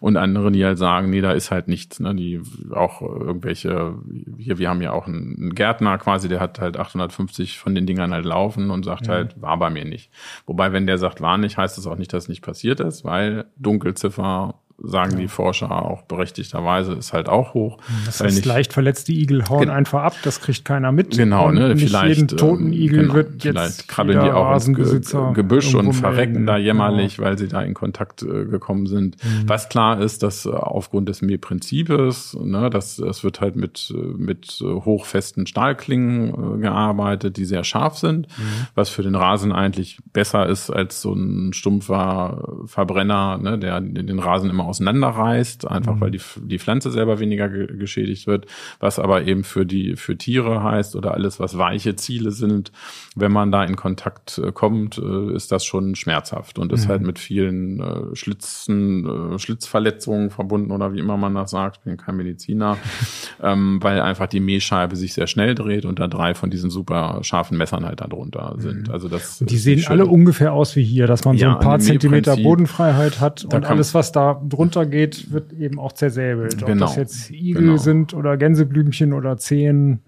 [0.00, 2.40] und andere, die halt sagen, nee, da ist halt nichts, ne, die
[2.72, 3.94] auch irgendwelche,
[4.36, 8.12] hier, wir haben ja auch einen Gärtner quasi, der hat halt 850 von den Dingern
[8.12, 9.12] halt laufen und sagt ja.
[9.12, 10.10] halt, war bei mir nicht.
[10.44, 13.04] Wobei, wenn der sagt, war nicht, heißt das auch nicht, dass es nicht passiert ist,
[13.04, 14.54] weil Dunkelziffer
[14.86, 15.18] sagen ja.
[15.18, 17.78] die Forscher auch berechtigterweise, ist halt auch hoch.
[18.06, 21.16] Das heißt, nicht, leicht verletzte Igel hauen einfach ab, das kriegt keiner mit.
[21.16, 24.54] Genau, und ne, vielleicht jeden toten ähm, Igel genau, wird vielleicht jetzt krabbeln die auch
[24.54, 27.28] ins Ge Gebüsch und verrecken da jämmerlich, genau.
[27.28, 29.16] weil sie da in Kontakt äh, gekommen sind.
[29.22, 29.48] Mhm.
[29.48, 33.98] Was klar ist, dass äh, aufgrund des Mähprinzips, ne, das, das wird halt mit, äh,
[34.16, 38.66] mit äh, hochfesten Stahlklingen äh, gearbeitet, die sehr scharf sind, mhm.
[38.74, 44.18] was für den Rasen eigentlich besser ist als so ein stumpfer Verbrenner, ne, der den
[44.18, 46.00] Rasen immer auseinanderreißt, einfach mhm.
[46.00, 48.46] weil die, die Pflanze selber weniger ge geschädigt wird,
[48.80, 52.72] was aber eben für die für Tiere heißt oder alles, was weiche Ziele sind,
[53.14, 56.88] wenn man da in Kontakt äh, kommt, äh, ist das schon schmerzhaft und ist mhm.
[56.88, 61.82] halt mit vielen äh, Schlitzen, äh, Schlitzverletzungen verbunden oder wie immer man das sagt, ich
[61.84, 62.76] bin kein Mediziner,
[63.42, 67.20] ähm, weil einfach die Mähscheibe sich sehr schnell dreht und da drei von diesen super
[67.22, 68.88] scharfen Messern halt darunter sind.
[68.88, 68.92] Mhm.
[68.92, 71.60] Also das und die sehen alle ungefähr aus wie hier, dass man ja, so ein
[71.60, 76.62] paar Zentimeter Bodenfreiheit hat und alles, was da drunter geht, wird eben auch zersäbelt.
[76.62, 76.86] Ob genau.
[76.86, 77.76] das jetzt Igel genau.
[77.76, 80.00] sind oder Gänseblümchen oder Zehen.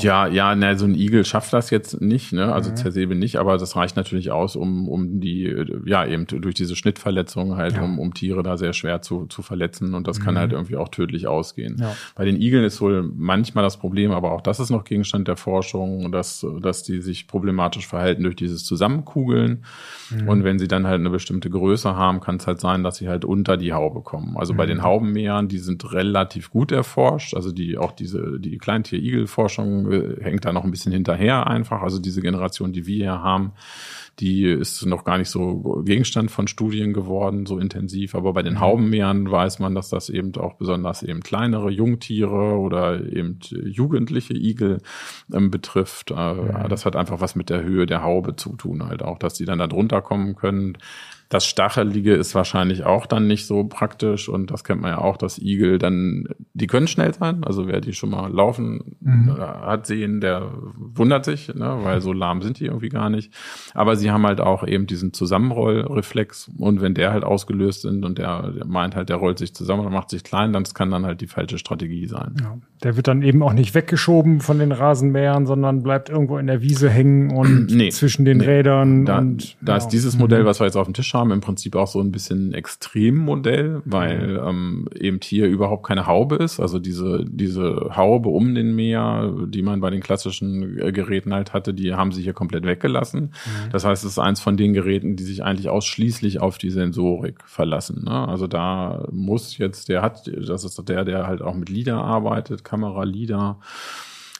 [0.00, 2.52] Ja, ja, ne, so ein Igel schafft das jetzt nicht, ne?
[2.52, 2.76] Also mhm.
[2.76, 7.56] Zersäbe nicht, aber das reicht natürlich aus, um, um die, ja, eben durch diese Schnittverletzung
[7.56, 7.82] halt, ja.
[7.82, 10.24] um, um Tiere da sehr schwer zu, zu verletzen und das mhm.
[10.24, 11.76] kann halt irgendwie auch tödlich ausgehen.
[11.78, 11.94] Ja.
[12.14, 15.36] Bei den Igeln ist wohl manchmal das Problem, aber auch das ist noch Gegenstand der
[15.36, 19.64] Forschung, dass, dass die sich problematisch verhalten durch dieses Zusammenkugeln.
[20.10, 20.28] Mhm.
[20.28, 23.08] Und wenn sie dann halt eine bestimmte Größe haben, kann es halt sein, dass sie
[23.08, 24.36] halt unter die Haube kommen.
[24.36, 24.82] Also bei den mhm.
[24.82, 30.52] Haubenmeeren, die sind relativ gut erforscht, also die auch diese, die Kleintier-Igel-Forschung äh, hängt da
[30.52, 31.82] noch ein bisschen hinterher einfach.
[31.82, 33.52] Also diese Generation, die wir hier haben,
[34.18, 38.14] die ist noch gar nicht so Gegenstand von Studien geworden, so intensiv.
[38.14, 38.60] Aber bei den mhm.
[38.60, 44.78] Haubenmeeren weiß man, dass das eben auch besonders eben kleinere Jungtiere oder eben jugendliche Igel
[45.32, 46.12] ähm, betrifft.
[46.12, 46.68] Äh, mhm.
[46.68, 49.44] Das hat einfach was mit der Höhe der Haube zu tun, halt auch, dass die
[49.44, 50.78] dann da drunter kommen können.
[51.28, 55.16] Das Stachelige ist wahrscheinlich auch dann nicht so praktisch und das kennt man ja auch,
[55.16, 59.36] dass Igel dann, die können schnell sein, also wer die schon mal laufen mhm.
[59.36, 63.32] Hat sehen, der wundert sich, ne, weil so lahm sind die irgendwie gar nicht.
[63.74, 68.18] Aber sie haben halt auch eben diesen Zusammenrollreflex und wenn der halt ausgelöst sind und
[68.18, 71.06] der, der meint halt, der rollt sich zusammen und macht sich klein, dann kann dann
[71.06, 72.34] halt die falsche Strategie sein.
[72.40, 76.46] Ja, der wird dann eben auch nicht weggeschoben von den Rasenmähern, sondern bleibt irgendwo in
[76.46, 78.46] der Wiese hängen und nee, zwischen den nee.
[78.46, 79.06] Rädern.
[79.06, 79.78] Da, und, da ja.
[79.78, 80.46] ist dieses Modell, mhm.
[80.46, 84.40] was wir jetzt auf dem Tisch haben, im Prinzip auch so ein bisschen Extremmodell, weil
[84.44, 86.60] ähm, eben hier überhaupt keine Haube ist.
[86.60, 91.52] Also diese, diese Haube um den Meer, die man bei den klassischen äh, Geräten halt
[91.52, 93.20] hatte, die haben sie hier komplett weggelassen.
[93.22, 93.70] Mhm.
[93.72, 97.38] Das heißt, es ist eins von den Geräten, die sich eigentlich ausschließlich auf die Sensorik
[97.44, 98.04] verlassen.
[98.04, 98.28] Ne?
[98.28, 102.64] Also da muss jetzt, der hat, das ist der, der halt auch mit LIDAR arbeitet,
[102.64, 103.60] Kamera LIDAR.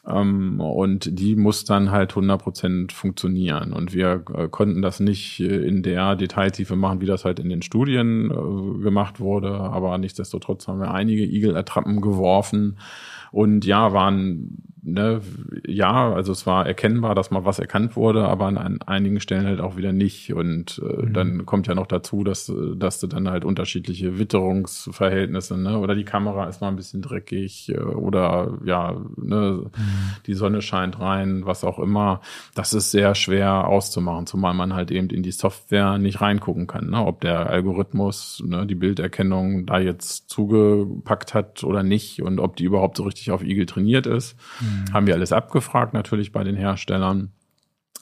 [0.08, 3.72] Ähm, und die muss dann halt 100% funktionieren.
[3.72, 7.48] Und wir äh, konnten das nicht äh, in der Detailtiefe machen, wie das halt in
[7.48, 9.52] den Studien äh, gemacht wurde.
[9.52, 12.78] Aber nichtsdestotrotz haben wir einige Igel-Attrappen geworfen.
[13.36, 15.20] Und ja, waren ne,
[15.66, 19.44] ja, also es war erkennbar, dass mal was erkannt wurde, aber an, an einigen Stellen
[19.44, 20.32] halt auch wieder nicht.
[20.32, 21.12] Und äh, mhm.
[21.12, 26.04] dann kommt ja noch dazu, dass, dass du dann halt unterschiedliche Witterungsverhältnisse, ne, oder die
[26.04, 29.70] Kamera ist mal ein bisschen dreckig äh, oder ja, ne, mhm.
[30.26, 32.20] die Sonne scheint rein, was auch immer.
[32.54, 36.90] Das ist sehr schwer auszumachen, zumal man halt eben in die Software nicht reingucken kann,
[36.90, 42.54] ne, ob der Algorithmus, ne, die Bilderkennung da jetzt zugepackt hat oder nicht und ob
[42.54, 44.36] die überhaupt so richtig auf Igel trainiert ist.
[44.60, 44.92] Mhm.
[44.92, 47.32] Haben wir alles abgefragt natürlich bei den Herstellern.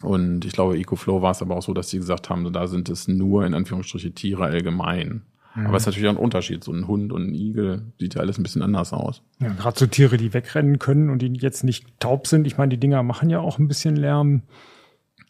[0.02, 2.88] Und ich glaube, EcoFlow war es aber auch so, dass sie gesagt haben, da sind
[2.88, 5.22] es nur in Anführungsstriche Tiere allgemein.
[5.54, 5.66] Mhm.
[5.66, 6.64] Aber es ist natürlich auch ein Unterschied.
[6.64, 9.22] So ein Hund und ein Igel sieht ja alles ein bisschen anders aus.
[9.40, 12.46] Ja, gerade so Tiere, die wegrennen können und die jetzt nicht taub sind.
[12.46, 14.42] Ich meine, die Dinger machen ja auch ein bisschen Lärm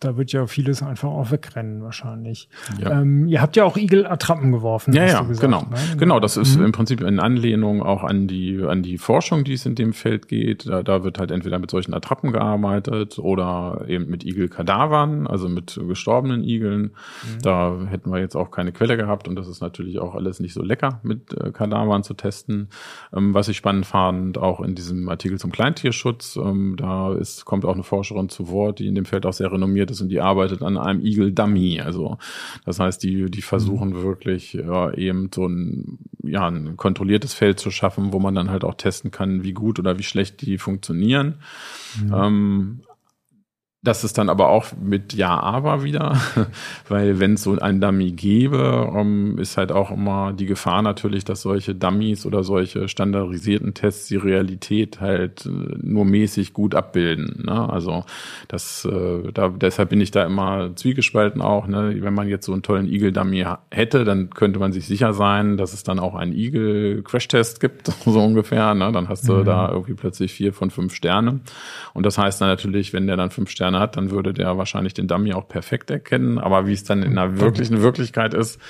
[0.05, 2.49] da wird ja vieles einfach auch wegrennen wahrscheinlich.
[2.79, 3.01] Ja.
[3.01, 4.93] Ähm, ihr habt ja auch Igel-Attrappen geworfen.
[4.93, 5.63] Ja, ja, gesagt, genau.
[5.63, 5.97] Ne?
[5.97, 6.67] Genau, das ist mhm.
[6.67, 10.29] im Prinzip in Anlehnung auch an die, an die Forschung, die es in dem Feld
[10.29, 10.67] geht.
[10.67, 15.81] Da, da wird halt entweder mit solchen Attrappen gearbeitet oder eben mit Igel-Kadavern, also mit
[15.89, 16.83] gestorbenen Igeln.
[16.83, 17.43] Mhm.
[17.43, 20.53] Da hätten wir jetzt auch keine Quelle gehabt und das ist natürlich auch alles nicht
[20.53, 22.69] so lecker, mit äh, Kadavern zu testen.
[23.17, 27.65] Ähm, was ich spannend fand, auch in diesem Artikel zum Kleintierschutz, ähm, da ist, kommt
[27.65, 30.09] auch eine Forscherin zu Wort, die in dem Feld auch sehr renommiert ist ist und
[30.09, 31.81] die arbeitet an einem Eagle Dummy.
[31.81, 32.19] Also
[32.65, 34.03] das heißt, die, die versuchen mhm.
[34.03, 38.65] wirklich ja, eben so ein, ja, ein kontrolliertes Feld zu schaffen, wo man dann halt
[38.65, 41.37] auch testen kann, wie gut oder wie schlecht die funktionieren.
[42.03, 42.15] Mhm.
[42.15, 42.81] Ähm,
[43.85, 46.19] das ist dann aber auch mit Ja, aber wieder,
[46.89, 51.25] weil wenn es so ein Dummy gäbe, ähm, ist halt auch immer die Gefahr natürlich,
[51.25, 55.51] dass solche Dummies oder solche standardisierten Tests die Realität halt äh,
[55.83, 57.45] nur mäßig gut abbilden.
[57.45, 57.69] Ne?
[57.71, 58.05] Also
[58.49, 61.67] das, äh, da, deshalb bin ich da immer zwiegespalten auch.
[61.67, 61.97] Ne?
[62.01, 65.75] Wenn man jetzt so einen tollen Eagle-Dummy hätte, dann könnte man sich sicher sein, dass
[65.75, 68.75] es dann auch einen Eagle-Crash-Test gibt, so ungefähr.
[68.75, 68.93] Ne?
[68.93, 69.45] Dann hast du mhm.
[69.45, 71.41] da irgendwie plötzlich vier von fünf Sterne.
[71.93, 74.57] Und das heißt dann natürlich, wenn der dann fünf Sterne Sterne hat, dann würde der
[74.57, 76.39] wahrscheinlich den Dummy auch perfekt erkennen.
[76.39, 78.61] Aber wie es dann in der wirklichen Wirklichkeit ist,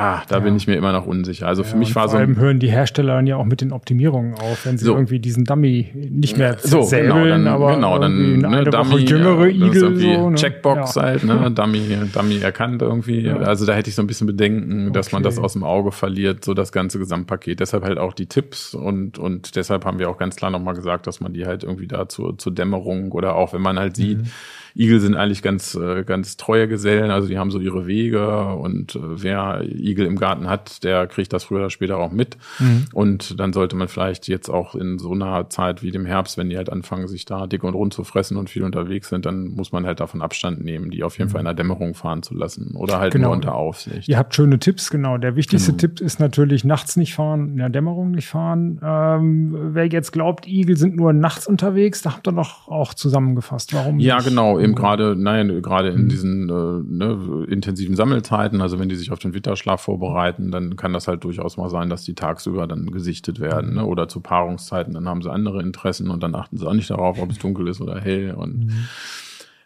[0.00, 0.40] Ah, da ja.
[0.42, 1.48] bin ich mir immer noch unsicher.
[1.48, 2.12] Also für mich war vor so.
[2.12, 4.94] Vor allem hören die Hersteller dann ja auch mit den Optimierungen auf, wenn sie so.
[4.94, 9.96] irgendwie diesen Dummy nicht mehr so, genau, dann, aber genau, dann ne, Dummy, jüngere Igel,
[9.96, 10.36] so, ne?
[10.36, 11.02] Checkbox ja.
[11.02, 13.22] halt, ne, Dummy, Dummy erkannt irgendwie.
[13.22, 13.38] Ja.
[13.38, 15.16] Also da hätte ich so ein bisschen Bedenken, dass okay.
[15.16, 17.58] man das aus dem Auge verliert, so das ganze Gesamtpaket.
[17.58, 21.08] Deshalb halt auch die Tipps und und deshalb haben wir auch ganz klar nochmal gesagt,
[21.08, 24.18] dass man die halt irgendwie da zur, zur Dämmerung oder auch wenn man halt sieht,
[24.18, 24.30] mhm
[24.78, 28.94] Igel sind eigentlich ganz, äh, ganz treue Gesellen, also die haben so ihre Wege und
[28.94, 32.36] äh, wer Igel im Garten hat, der kriegt das früher oder später auch mit.
[32.60, 32.84] Mhm.
[32.92, 36.48] Und dann sollte man vielleicht jetzt auch in so einer Zeit wie dem Herbst, wenn
[36.48, 39.48] die halt anfangen, sich da dick und rund zu fressen und viel unterwegs sind, dann
[39.48, 41.32] muss man halt davon Abstand nehmen, die auf jeden mhm.
[41.32, 43.28] Fall in der Dämmerung fahren zu lassen oder halt genau.
[43.28, 44.08] nur unter Aufsicht.
[44.08, 45.18] Ihr habt schöne Tipps, genau.
[45.18, 45.80] Der wichtigste genau.
[45.80, 48.78] Tipp ist natürlich nachts nicht fahren, in der Dämmerung nicht fahren.
[48.80, 53.74] Ähm, wer jetzt glaubt, Igel sind nur nachts unterwegs, da habt ihr doch auch zusammengefasst.
[53.74, 53.98] Warum?
[53.98, 54.56] Ja, genau.
[54.68, 56.08] Eben gerade, nein, gerade in mhm.
[56.08, 60.92] diesen äh, ne, intensiven Sammelzeiten, also wenn die sich auf den Winterschlaf vorbereiten, dann kann
[60.92, 63.74] das halt durchaus mal sein, dass die tagsüber dann gesichtet werden.
[63.74, 63.84] Ne?
[63.84, 67.20] Oder zu Paarungszeiten, dann haben sie andere Interessen und dann achten sie auch nicht darauf,
[67.20, 68.32] ob es dunkel ist oder hell.
[68.32, 68.88] Und mhm.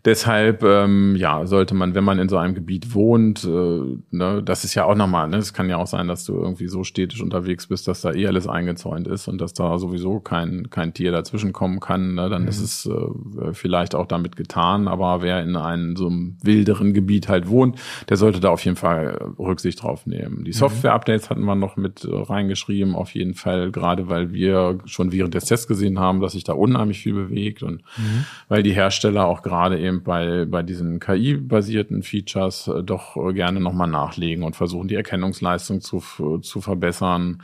[0.05, 3.81] Deshalb, ähm, ja, sollte man, wenn man in so einem Gebiet wohnt, äh,
[4.11, 6.67] ne, das ist ja auch nochmal, ne, es kann ja auch sein, dass du irgendwie
[6.67, 10.71] so städtisch unterwegs bist, dass da eh alles eingezäunt ist und dass da sowieso kein,
[10.71, 12.49] kein Tier dazwischen kommen kann, ne, dann mhm.
[12.49, 17.29] ist es äh, vielleicht auch damit getan, aber wer in einem so einem wilderen Gebiet
[17.29, 17.79] halt wohnt,
[18.09, 20.43] der sollte da auf jeden Fall Rücksicht drauf nehmen.
[20.43, 20.57] Die mhm.
[20.57, 25.35] Software-Updates hatten wir noch mit äh, reingeschrieben, auf jeden Fall, gerade weil wir schon während
[25.35, 28.25] des Tests gesehen haben, dass sich da unheimlich viel bewegt und mhm.
[28.49, 33.61] weil die Hersteller auch gerade eben eben bei, bei diesen KI-basierten Features äh, doch gerne
[33.61, 36.03] nochmal nachlegen und versuchen, die Erkennungsleistung zu,
[36.41, 37.43] zu verbessern.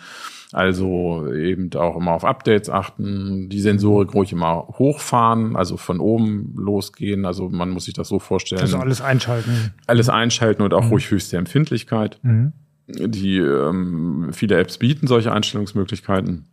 [0.53, 6.55] Also eben auch immer auf Updates achten, die Sensorik ruhig immer hochfahren, also von oben
[6.57, 7.27] losgehen.
[7.27, 8.63] Also man muss sich das so vorstellen.
[8.63, 9.75] Also alles einschalten.
[9.87, 10.91] Alles einschalten und auch mhm.
[10.91, 12.19] ruhig höchste Empfindlichkeit.
[12.23, 12.53] Mhm.
[12.87, 16.47] Die ähm, viele Apps bieten solche Einstellungsmöglichkeiten.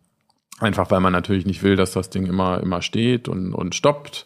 [0.60, 4.26] Einfach weil man natürlich nicht will, dass das Ding immer, immer steht und, und stoppt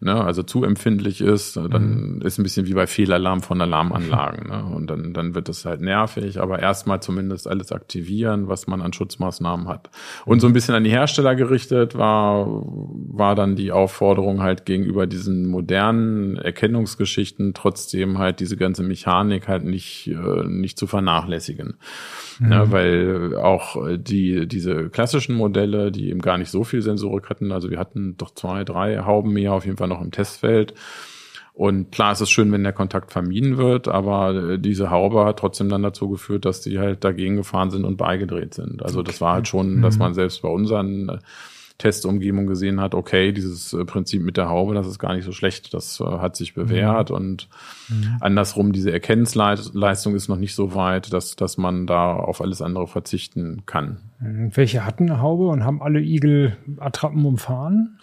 [0.00, 2.22] ne, also zu empfindlich ist, dann mhm.
[2.22, 4.48] ist ein bisschen wie bei Fehlalarm von Alarmanlagen.
[4.48, 4.64] Ne?
[4.64, 8.92] Und dann, dann wird es halt nervig, aber erstmal zumindest alles aktivieren, was man an
[8.92, 9.90] Schutzmaßnahmen hat.
[10.24, 15.06] Und so ein bisschen an die Hersteller gerichtet war, war dann die Aufforderung halt gegenüber
[15.06, 21.74] diesen modernen Erkennungsgeschichten trotzdem halt diese ganze Mechanik halt nicht, äh, nicht zu vernachlässigen.
[22.38, 22.52] Mhm.
[22.52, 27.52] Ja, weil auch die, diese klassischen Modelle, die eben gar nicht so viel Sensorik hatten,
[27.52, 30.74] also wir hatten doch zwei, drei Hauben mehr auf jeden Fall noch im Testfeld.
[31.58, 35.40] Und klar ist es schön, wenn der Kontakt vermieden wird, aber äh, diese Haube hat
[35.40, 38.80] trotzdem dann dazu geführt, dass die halt dagegen gefahren sind und beigedreht sind.
[38.84, 40.02] Also das war halt schon, dass mhm.
[40.02, 41.18] man selbst bei unseren äh,
[41.78, 45.32] Testumgebung gesehen hat, okay, dieses äh, Prinzip mit der Haube, das ist gar nicht so
[45.32, 47.16] schlecht, das hat sich bewährt mhm.
[47.16, 47.48] und
[47.88, 48.16] mhm.
[48.20, 52.88] andersrum, diese Erkennungsleistung ist noch nicht so weit, dass, dass man da auf alles andere
[52.88, 53.98] verzichten kann.
[54.20, 54.50] Mhm.
[54.56, 57.98] Welche hatten eine Haube und haben alle Igel Attrappen umfahren?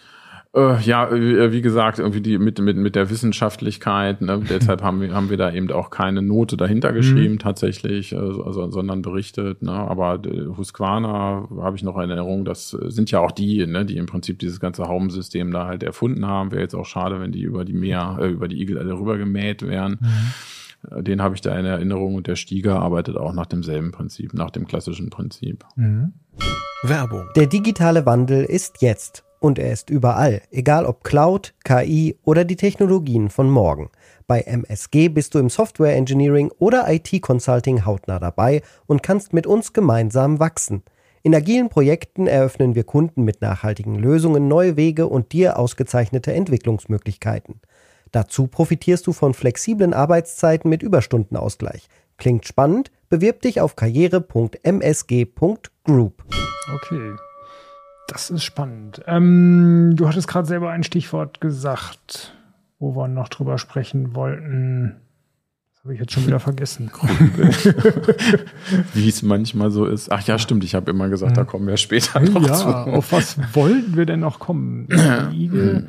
[0.56, 4.40] Äh, ja, äh, wie gesagt, irgendwie die mit, mit, mit der Wissenschaftlichkeit, ne?
[4.48, 6.94] deshalb haben wir, haben wir da eben auch keine Note dahinter mhm.
[6.94, 7.38] geschrieben, mhm.
[7.38, 9.60] tatsächlich, also, also, sondern berichtet.
[9.60, 9.72] Ne?
[9.72, 13.98] Aber äh, Husqvarna habe ich noch in Erinnerung, das sind ja auch die, ne, die
[13.98, 16.52] im Prinzip dieses ganze Haumensystem da halt erfunden haben.
[16.52, 19.18] Wäre jetzt auch schade, wenn die über die Meer, äh, über die Igel alle rüber
[19.18, 19.98] gemäht wären.
[20.00, 21.04] Mhm.
[21.04, 24.50] Den habe ich da in Erinnerung und der Stieger arbeitet auch nach demselben Prinzip, nach
[24.50, 25.66] dem klassischen Prinzip.
[25.74, 26.14] Mhm.
[26.82, 27.26] Werbung.
[27.34, 32.56] Der digitale Wandel ist jetzt und er ist überall, egal ob Cloud, KI oder die
[32.56, 33.90] Technologien von morgen.
[34.26, 39.46] Bei MSG bist du im Software Engineering oder IT Consulting hautnah dabei und kannst mit
[39.46, 40.82] uns gemeinsam wachsen.
[41.22, 47.60] In agilen Projekten eröffnen wir Kunden mit nachhaltigen Lösungen neue Wege und dir ausgezeichnete Entwicklungsmöglichkeiten.
[48.12, 51.88] Dazu profitierst du von flexiblen Arbeitszeiten mit Überstundenausgleich.
[52.16, 52.90] Klingt spannend?
[53.08, 56.24] Bewirb dich auf karriere.msg.group.
[56.72, 57.16] Okay.
[58.06, 59.02] Das ist spannend.
[59.06, 62.34] Ähm, du hattest gerade selber ein Stichwort gesagt,
[62.78, 64.96] wo wir noch drüber sprechen wollten.
[65.72, 66.90] Das habe ich jetzt schon wieder vergessen.
[68.94, 70.12] Wie es manchmal so ist.
[70.12, 70.62] Ach ja, stimmt.
[70.64, 72.68] Ich habe immer gesagt, da kommen wir später noch ja, zu.
[72.68, 74.88] Auf was wollten wir denn noch kommen?
[75.32, 75.88] Igel.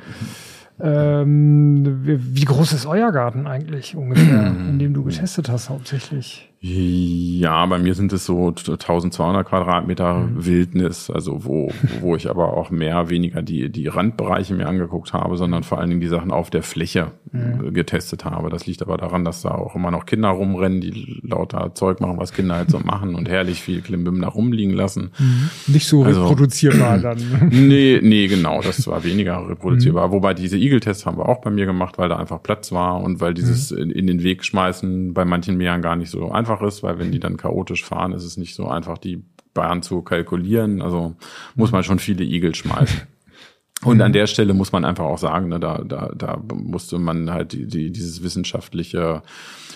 [0.80, 6.54] Ähm, wie groß ist euer Garten eigentlich ungefähr, in dem du getestet hast hauptsächlich?
[6.60, 10.46] Ja, bei mir sind es so 1200 Quadratmeter mhm.
[10.46, 15.38] Wildnis, also wo, wo ich aber auch mehr, weniger die, die Randbereiche mir angeguckt habe,
[15.38, 17.74] sondern vor allen Dingen die Sachen auf der Fläche mhm.
[17.74, 18.50] getestet habe.
[18.50, 22.18] Das liegt aber daran, dass da auch immer noch Kinder rumrennen, die lauter Zeug machen,
[22.18, 25.12] was Kinder halt so machen und herrlich viel Klimbim da rumliegen lassen.
[25.20, 25.50] Mhm.
[25.68, 27.20] Nicht so also, reproduzierbar dann.
[27.52, 30.08] nee, nee, genau, das war weniger reproduzierbar.
[30.08, 30.12] Mhm.
[30.12, 33.22] Wobei diese Igeltests haben wir auch bei mir gemacht, weil da einfach Platz war und
[33.22, 33.78] weil dieses mhm.
[33.78, 37.12] in, in den Weg schmeißen bei manchen Meeren gar nicht so einfach ist, weil wenn
[37.12, 39.24] die dann chaotisch fahren, ist es nicht so einfach, die
[39.54, 40.82] Bahn zu kalkulieren.
[40.82, 41.16] Also
[41.56, 43.02] muss man schon viele Igel schmeißen.
[43.84, 47.32] Und an der Stelle muss man einfach auch sagen, ne, da, da, da musste man
[47.32, 49.22] halt die, die, dieses wissenschaftliche,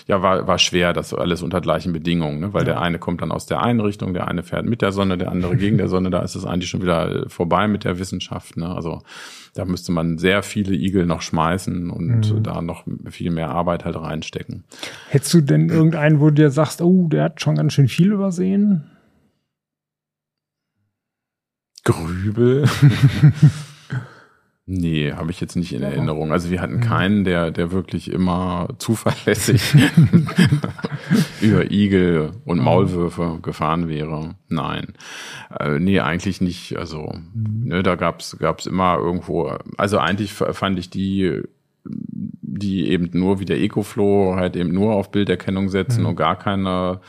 [0.06, 2.72] ja, war, war schwer, das alles unter gleichen Bedingungen, ne, weil ja.
[2.72, 5.30] der eine kommt dann aus der einen Richtung, der eine fährt mit der Sonne, der
[5.30, 8.56] andere gegen der Sonne, da ist es eigentlich schon wieder vorbei mit der Wissenschaft.
[8.56, 8.68] Ne?
[8.68, 9.02] Also
[9.54, 12.42] da müsste man sehr viele Igel noch schmeißen und mhm.
[12.42, 14.64] da noch viel mehr Arbeit halt reinstecken.
[15.08, 18.12] Hättest du denn irgendeinen, wo du dir sagst, oh, der hat schon ganz schön viel
[18.12, 18.84] übersehen?
[21.84, 22.64] Grübel.
[24.64, 26.30] Nee, habe ich jetzt nicht in Erinnerung.
[26.30, 29.74] Also wir hatten keinen, der, der wirklich immer zuverlässig
[31.40, 34.36] über Igel und Maulwürfe gefahren wäre.
[34.48, 34.94] Nein.
[35.58, 36.76] Äh, nee, eigentlich nicht.
[36.76, 37.64] Also, mhm.
[37.66, 41.42] ne, da gab's gab's immer irgendwo, also eigentlich fand ich die,
[41.84, 46.10] die eben nur wie der Ecoflow halt eben nur auf Bilderkennung setzen mhm.
[46.10, 47.00] und gar keine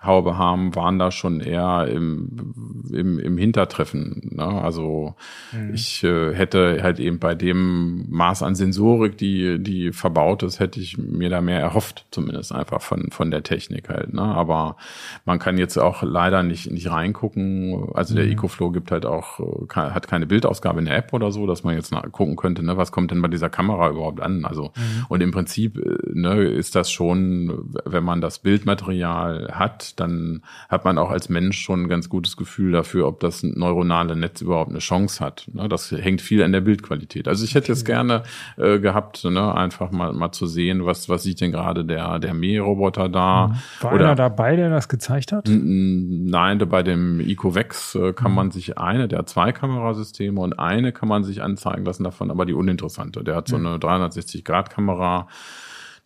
[0.00, 4.30] Haube haben, waren da schon eher im, im, im Hintertreffen.
[4.36, 4.44] Ne?
[4.44, 5.16] Also
[5.52, 5.74] mhm.
[5.74, 10.78] ich äh, hätte halt eben bei dem Maß an Sensorik, die, die verbaut ist, hätte
[10.78, 14.14] ich mir da mehr erhofft, zumindest einfach von, von der Technik halt.
[14.14, 14.22] Ne?
[14.22, 14.76] Aber
[15.24, 17.88] man kann jetzt auch leider nicht, nicht reingucken.
[17.94, 18.32] Also der mhm.
[18.32, 19.40] EcoFlow gibt halt auch,
[19.74, 22.92] hat keine Bildausgabe in der App oder so, dass man jetzt gucken könnte, ne, was
[22.92, 24.44] kommt denn bei dieser Kamera überhaupt an?
[24.44, 25.06] Also, mhm.
[25.08, 30.84] und im Prinzip äh, ne, ist das schon, wenn man das Bildmaterial hat, dann hat
[30.84, 34.70] man auch als Mensch schon ein ganz gutes Gefühl dafür, ob das neuronale Netz überhaupt
[34.70, 35.48] eine Chance hat.
[35.52, 35.68] Ne?
[35.68, 37.28] Das hängt viel an der Bildqualität.
[37.28, 38.22] Also ich hätte jetzt gerne
[38.56, 42.34] äh, gehabt, ne, einfach mal, mal zu sehen, was, was sieht denn gerade der, der
[42.34, 43.48] Mähroboter da.
[43.48, 43.82] Mhm.
[43.82, 45.48] War Oder, einer dabei, der das gezeigt hat?
[45.48, 48.36] Nein, bei dem EcoVex äh, kann mhm.
[48.36, 52.30] man sich eine, der hat zwei Kamerasysteme und eine kann man sich anzeigen lassen davon,
[52.30, 53.24] aber die uninteressante.
[53.24, 53.66] Der hat so mhm.
[53.66, 55.28] eine 360-Grad-Kamera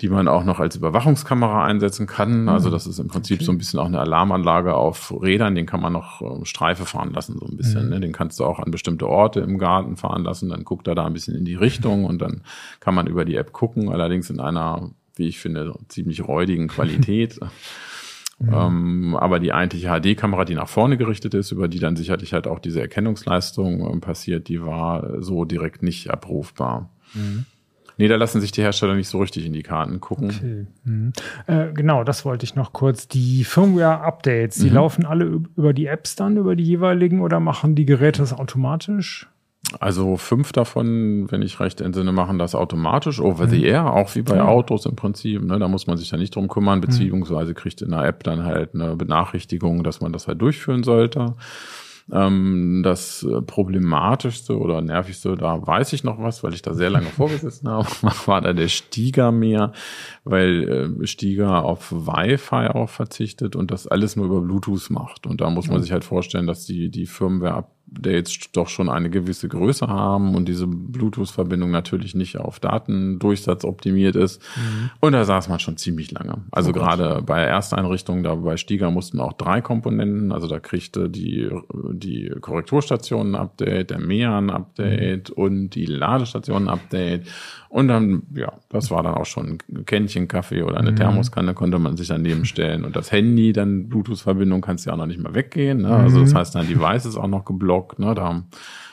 [0.03, 2.49] die man auch noch als Überwachungskamera einsetzen kann.
[2.49, 2.73] Also mhm.
[2.73, 3.45] das ist im Prinzip okay.
[3.45, 7.13] so ein bisschen auch eine Alarmanlage auf Rädern, den kann man noch äh, Streife fahren
[7.13, 7.85] lassen, so ein bisschen.
[7.85, 7.91] Mhm.
[7.91, 8.01] Ne?
[8.01, 11.07] Den kannst du auch an bestimmte Orte im Garten fahren lassen, dann guckt er da
[11.07, 12.43] ein bisschen in die Richtung und dann
[12.81, 17.41] kann man über die App gucken, allerdings in einer, wie ich finde, ziemlich räudigen Qualität.
[17.41, 17.49] Mhm.
[18.51, 22.49] Ähm, aber die eigentliche HD-Kamera, die nach vorne gerichtet ist, über die dann sicherlich halt
[22.49, 26.91] auch diese Erkennungsleistung äh, passiert, die war so direkt nicht abrufbar.
[27.15, 27.45] Mhm.
[27.99, 30.31] Nee, da lassen sich die Hersteller nicht so richtig in die Karten gucken.
[30.31, 30.67] Okay.
[30.85, 31.13] Mhm.
[31.47, 33.09] Äh, genau, das wollte ich noch kurz.
[33.09, 34.75] Die Firmware-Updates, die mhm.
[34.75, 35.25] laufen alle
[35.57, 39.29] über die Apps dann, über die jeweiligen oder machen die Geräte das automatisch?
[39.81, 43.65] Also fünf davon, wenn ich recht entsinne, machen das automatisch over the mhm.
[43.65, 44.45] air, auch wie bei ja.
[44.45, 45.43] Autos im Prinzip.
[45.43, 45.59] Ne?
[45.59, 46.83] Da muss man sich ja nicht drum kümmern, mhm.
[46.83, 51.35] beziehungsweise kriegt in der App dann halt eine Benachrichtigung, dass man das halt durchführen sollte.
[52.11, 56.91] Ähm, das äh, Problematischste oder Nervigste, da weiß ich noch was, weil ich da sehr
[56.91, 57.89] lange vorgesessen habe,
[58.27, 59.73] war da der Stieger mehr,
[60.25, 65.27] weil äh, Stieger auf Wi-Fi auch verzichtet und das alles nur über Bluetooth macht.
[65.27, 67.67] Und da muss man sich halt vorstellen, dass die, die Firmware
[67.97, 74.17] Updates doch schon eine gewisse Größe haben und diese Bluetooth-Verbindung natürlich nicht auf Datendurchsatz optimiert
[74.17, 74.43] ist.
[74.57, 74.91] Mhm.
[75.01, 76.43] Und da saß man schon ziemlich lange.
[76.51, 81.09] Also oh gerade bei Ersteinrichtungen, da bei Stieger mussten auch drei Komponenten, also da kriegte
[81.09, 81.51] die,
[81.93, 85.43] die Korrekturstation ein Update, der MEA ein Update mhm.
[85.43, 87.27] und die Ladestation ein Update.
[87.69, 90.97] Und dann, ja, das war dann auch schon ein Kännchen Kaffee oder eine mhm.
[90.97, 92.85] Thermoskanne konnte man sich daneben stellen.
[92.85, 95.83] Und das Handy, dann Bluetooth-Verbindung kannst du ja auch noch nicht mehr weggehen.
[95.83, 95.89] Ne?
[95.89, 96.37] Also das mhm.
[96.37, 97.82] heißt, dein Device ist auch noch geblockt.
[97.99, 98.15] Ne?
[98.15, 98.43] Da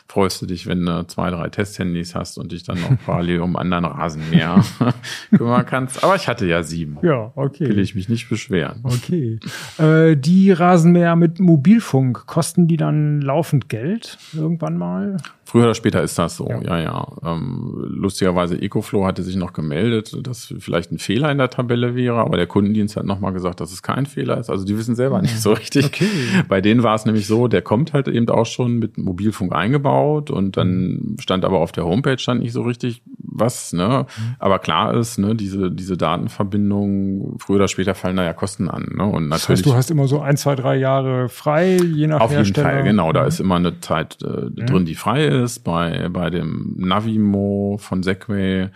[0.07, 3.55] freust du dich, wenn du zwei, drei Testhandys hast und dich dann noch parallel um
[3.55, 4.63] anderen Rasenmäher
[5.35, 6.03] kümmern kannst.
[6.03, 6.97] Aber ich hatte ja sieben.
[7.03, 7.69] Ja, okay.
[7.69, 8.81] Will ich mich nicht beschweren.
[8.83, 9.39] Okay.
[9.77, 15.17] Äh, die Rasenmäher mit Mobilfunk, kosten die dann laufend Geld irgendwann mal?
[15.49, 16.79] Früher oder später ist das so, ja, ja.
[16.79, 17.07] ja.
[17.25, 22.19] Ähm, lustigerweise Ecoflow hatte sich noch gemeldet, dass vielleicht ein Fehler in der Tabelle wäre,
[22.19, 24.51] aber der Kundendienst hat nochmal gesagt, dass es kein Fehler ist.
[24.51, 25.85] Also die wissen selber nicht so richtig.
[25.85, 26.05] Okay.
[26.47, 30.29] Bei denen war es nämlich so, der kommt halt eben auch schon mit Mobilfunk eingebaut
[30.29, 34.05] und dann stand aber auf der Homepage stand nicht so richtig was, ne?
[34.05, 34.35] Mhm.
[34.37, 38.87] Aber klar ist, ne, diese, diese Datenverbindung, früher oder später fallen da ja Kosten an,
[38.95, 39.03] ne?
[39.03, 39.31] Und natürlich.
[39.31, 42.67] Das heißt, du hast immer so ein, zwei, drei Jahre frei, je nach Auf Hersteller.
[42.67, 43.13] jeden Fall, genau.
[43.13, 43.27] Da mhm.
[43.27, 45.59] ist immer eine Zeit äh, drin, die frei ist ist.
[45.59, 48.69] Bei, bei dem Navimo von Segway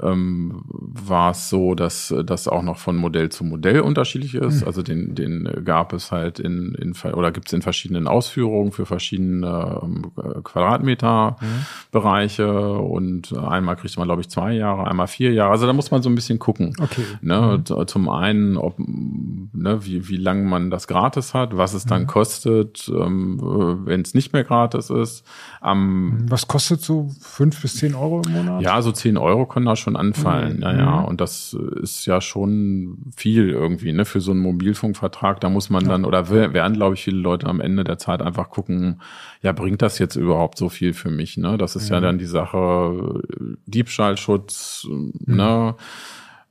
[0.00, 4.60] ähm, war es so, dass das auch noch von Modell zu Modell unterschiedlich ist.
[4.60, 4.66] Mhm.
[4.66, 8.86] Also den, den gab es halt in, in oder gibt es in verschiedenen Ausführungen für
[8.86, 10.12] verschiedene ähm,
[10.44, 12.80] Quadratmeter-Bereiche mhm.
[12.80, 15.50] und einmal kriegt man, glaube ich, zwei Jahre, einmal vier Jahre.
[15.50, 16.76] Also da muss man so ein bisschen gucken.
[16.80, 17.02] Okay.
[17.20, 17.64] Ne?
[17.68, 17.88] Mhm.
[17.88, 22.06] Zum einen, ob, ne, wie, wie lange man das gratis hat, was es dann mhm.
[22.06, 23.40] kostet, ähm,
[23.84, 25.26] wenn es nicht mehr gratis ist.
[25.64, 28.62] Ähm, was kostet so fünf bis zehn Euro im Monat?
[28.62, 30.58] Ja, so zehn Euro können da schon anfallen.
[30.58, 30.62] Mhm.
[30.62, 31.00] Ja, ja.
[31.00, 35.40] Und das ist ja schon viel irgendwie, ne, für so einen Mobilfunkvertrag.
[35.40, 38.50] Da muss man dann, oder werden, glaube ich, viele Leute am Ende der Zeit einfach
[38.50, 39.00] gucken,
[39.42, 41.58] ja, bringt das jetzt überhaupt so viel für mich, ne?
[41.58, 42.02] Das ist ja Mhm.
[42.04, 43.22] dann die Sache,
[43.66, 45.12] Diebstahlschutz, Mhm.
[45.26, 45.74] ne?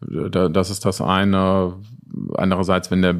[0.01, 1.73] Da- Das ist das eine.
[2.35, 3.15] Andererseits, wenn der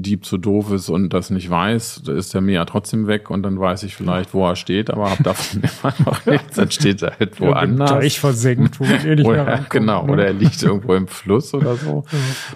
[0.00, 3.30] Dieb zu doof ist und das nicht weiß, da ist der mir ja trotzdem weg
[3.30, 6.56] und dann weiß ich vielleicht, wo er steht, aber hab davon immer noch nichts.
[6.56, 7.90] Dann steht er halt Ja, woanders.
[7.90, 10.12] Teich versenkt, wo man eh nicht mehr rankommt, genau, ne?
[10.12, 12.04] oder er liegt irgendwo im Fluss oder so.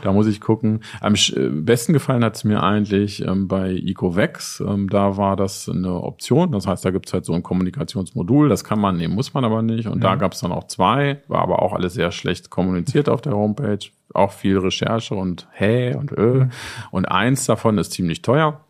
[0.03, 0.81] Da muss ich gucken.
[1.01, 4.61] Am äh, besten gefallen hat es mir eigentlich ähm, bei EcoVex.
[4.67, 6.53] Ähm, da war das eine Option.
[6.53, 8.49] Das heißt, da gibt's halt so ein Kommunikationsmodul.
[8.49, 9.87] Das kann man nehmen, muss man aber nicht.
[9.87, 11.21] Und da gab's dann auch zwei.
[11.29, 13.79] War aber auch alles sehr schlecht kommuniziert auf der Homepage.
[14.15, 16.47] Auch viel Recherche und hä und ö.
[16.91, 18.61] Und eins davon ist ziemlich teuer.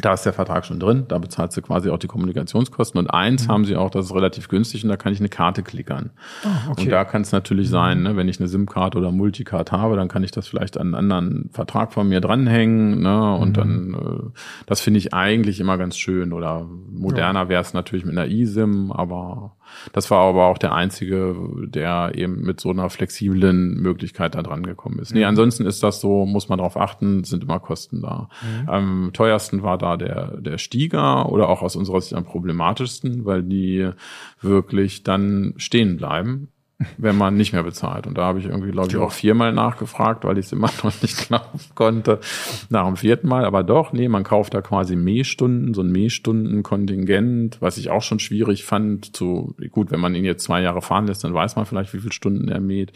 [0.00, 3.00] Da ist der Vertrag schon drin, da bezahlt sie quasi auch die Kommunikationskosten.
[3.00, 5.64] Und eins haben sie auch, das ist relativ günstig und da kann ich eine Karte
[5.64, 6.10] klickern.
[6.44, 6.82] Ah, okay.
[6.82, 10.06] Und da kann es natürlich sein, ne, wenn ich eine SIM-Card oder Multicard habe, dann
[10.06, 13.02] kann ich das vielleicht an einen anderen Vertrag von mir dranhängen.
[13.02, 16.32] Ne, und dann, äh, das finde ich eigentlich immer ganz schön.
[16.32, 19.56] Oder moderner wäre es natürlich mit einer eSIM, aber
[19.92, 24.62] das war aber auch der einzige, der eben mit so einer flexiblen Möglichkeit da dran
[24.62, 25.14] gekommen ist.
[25.14, 28.28] Nee, ansonsten ist das so, muss man darauf achten, sind immer Kosten da.
[28.66, 33.42] Am teuersten war da der, der Stieger oder auch aus unserer Sicht am problematischsten, weil
[33.42, 33.90] die
[34.40, 36.48] wirklich dann stehen bleiben
[36.96, 38.06] wenn man nicht mehr bezahlt.
[38.06, 41.02] Und da habe ich irgendwie, glaube ich, auch viermal nachgefragt, weil ich es immer noch
[41.02, 42.20] nicht glauben konnte.
[42.68, 47.60] Nach dem vierten Mal, aber doch, nee, man kauft da quasi Mähstunden, so ein Mähstundenkontingent,
[47.60, 49.16] was ich auch schon schwierig fand.
[49.16, 51.98] Zu, gut, wenn man ihn jetzt zwei Jahre fahren lässt, dann weiß man vielleicht, wie
[51.98, 52.92] viele Stunden er mäht.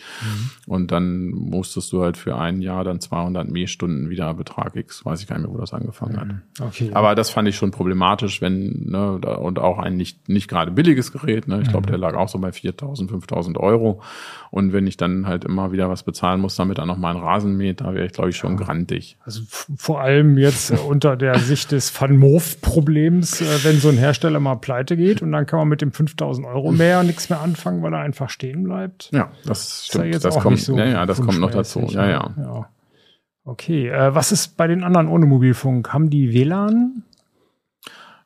[0.67, 5.21] Und dann musstest du halt für ein Jahr dann 200 Mähstunden wieder Betrag X, weiß
[5.21, 6.29] ich gar nicht mehr, wo das angefangen hat.
[6.69, 6.91] Okay.
[6.95, 11.11] Aber das fand ich schon problematisch, wenn, ne, und auch ein nicht, nicht gerade billiges
[11.11, 13.72] Gerät, ne, ich glaube, der lag auch so bei 4.000, 5.000 Euro.
[14.51, 17.25] Und wenn ich dann halt immer wieder was bezahlen muss, damit er noch mal einen
[17.25, 19.17] Rasen mäht, da wäre ich, glaube ich, schon grantig.
[19.25, 23.97] Also vor allem jetzt äh, unter der Sicht des Van Moof-Problems, äh, wenn so ein
[23.97, 27.41] Hersteller mal pleite geht und dann kann man mit dem 5000 Euro mehr nichts mehr
[27.41, 29.09] anfangen, weil er einfach stehen bleibt.
[29.13, 30.25] Ja, das Ist ja stimmt.
[30.25, 31.81] das kommt, so ja, ja, das kommt noch dazu.
[31.89, 32.11] Ja, ne?
[32.11, 32.35] ja.
[32.37, 32.69] ja.
[33.45, 35.93] Okay, äh, was ist bei den anderen ohne Mobilfunk?
[35.93, 37.05] Haben die WLAN?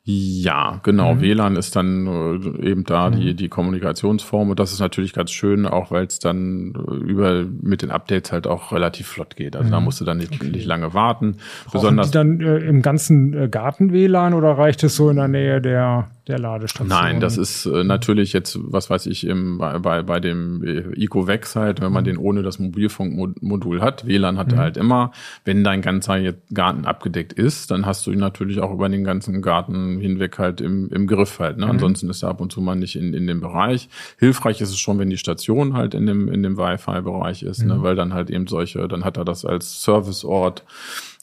[0.08, 1.14] Ja, genau.
[1.14, 1.20] Mhm.
[1.20, 5.66] WLAN ist dann äh, eben da die, die Kommunikationsform und das ist natürlich ganz schön,
[5.66, 9.56] auch weil es dann äh, über mit den Updates halt auch relativ flott geht.
[9.56, 11.26] Also da musst du dann nicht, nicht lange warten.
[11.26, 11.32] Mhm.
[11.64, 15.16] Brauchen Besonders die dann äh, im ganzen äh, Garten WLAN oder reicht es so in
[15.16, 16.88] der Nähe der, der Ladestation?
[16.88, 21.56] Nein, das ist äh, natürlich jetzt, was weiß ich, im, bei, bei, dem äh, EcoVex
[21.56, 22.06] halt, wenn man Mhm.
[22.06, 25.12] den ohne das Mobilfunkmodul hat, WLAN hat er halt immer.
[25.44, 29.42] Wenn dein ganzer Garten abgedeckt ist, dann hast du ihn natürlich auch über den ganzen
[29.42, 31.56] Garten hinweg halt im, im Griff halt.
[31.58, 31.64] Mhm.
[31.64, 31.70] Ne?
[31.70, 33.88] Ansonsten ist er ab und zu mal nicht in, in dem Bereich.
[34.18, 37.68] Hilfreich ist es schon, wenn die Station halt in dem, in dem Wi-Fi-Bereich ist, Mhm.
[37.68, 37.82] ne?
[37.82, 40.64] weil dann halt eben solche, dann hat er das als Serviceort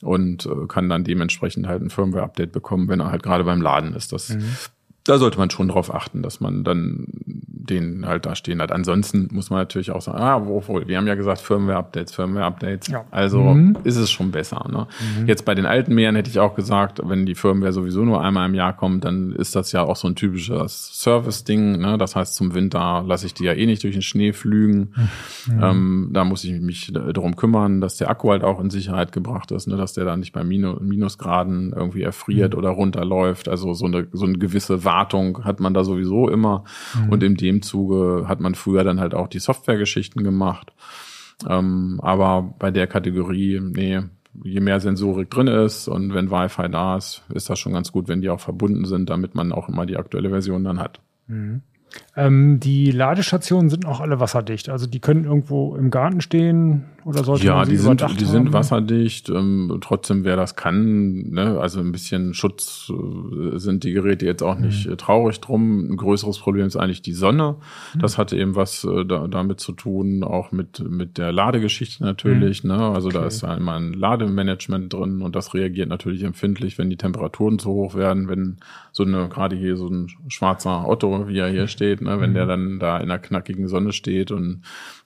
[0.02, 3.94] und äh, kann dann dementsprechend halt ein Firmware-Update bekommen, wenn er halt gerade beim Laden
[3.96, 4.12] ist.
[4.12, 4.36] Das
[5.06, 7.06] da sollte man schon drauf achten, dass man dann
[7.66, 8.74] den halt da stehen hat.
[8.74, 12.90] Ansonsten muss man natürlich auch sagen, ah, wohl, wir haben ja gesagt Firmware-Updates, Firmware-Updates.
[12.90, 13.06] Ja.
[13.10, 13.78] Also Mhm.
[13.86, 14.66] ist es schon besser.
[14.70, 14.86] Ne?
[15.28, 18.50] Jetzt bei den alten Meeren hätte ich auch gesagt, wenn die Firmware sowieso nur einmal
[18.50, 21.80] im Jahr kommt, dann ist das ja auch so ein typisches Service-Ding.
[21.80, 21.98] Ne?
[21.98, 24.94] Das heißt, zum Winter lasse ich die ja eh nicht durch den Schnee flügen.
[25.50, 29.52] Ähm, da muss ich mich darum kümmern, dass der Akku halt auch in Sicherheit gebracht
[29.52, 29.78] ist, ne?
[29.78, 33.48] dass der dann nicht bei Minu Minusgraden irgendwie erfriert oder runterläuft.
[33.48, 36.64] Also so eine, so eine gewisse Wartung hat man da sowieso immer.
[37.10, 40.72] Und in dem Zuge hat man früher dann halt auch die Softwaregeschichten gemacht.
[41.50, 44.02] Ähm, aber bei der Kategorie, nee,
[44.44, 48.08] je mehr Sensorik drin ist und wenn Wi-Fi da ist, ist das schon ganz gut,
[48.08, 51.00] wenn die auch verbunden sind, damit man auch immer die aktuelle Version dann hat.
[52.16, 54.70] Ähm, die Ladestationen sind auch alle wasserdicht.
[54.70, 58.46] Also die können irgendwo im Garten stehen oder sollte Ja, man die sind, die sind
[58.48, 58.54] haben?
[58.54, 59.30] wasserdicht.
[59.30, 64.42] Ähm, trotzdem, wer das kann, ne, also ein bisschen Schutz äh, sind die Geräte jetzt
[64.44, 64.94] auch nicht Mhm.
[64.94, 65.92] äh, traurig drum.
[65.92, 67.56] Ein größeres Problem ist eigentlich die Sonne.
[68.00, 72.64] Das hatte eben was äh, da, damit zu tun, auch mit, mit der Ladegeschichte natürlich.
[72.64, 72.76] Ne?
[72.78, 73.26] Also da Mhm.
[73.26, 73.28] Okay.
[73.36, 77.70] ist ja immer ein Lademanagement drin und das reagiert natürlich empfindlich, wenn die Temperaturen zu
[77.70, 78.58] hoch werden, wenn
[78.92, 82.36] so eine, gerade hier so ein schwarzer Otto, wie er hier steht, ne, wenn Mhm.
[82.36, 84.62] der dann da in der knackigen Sonne steht und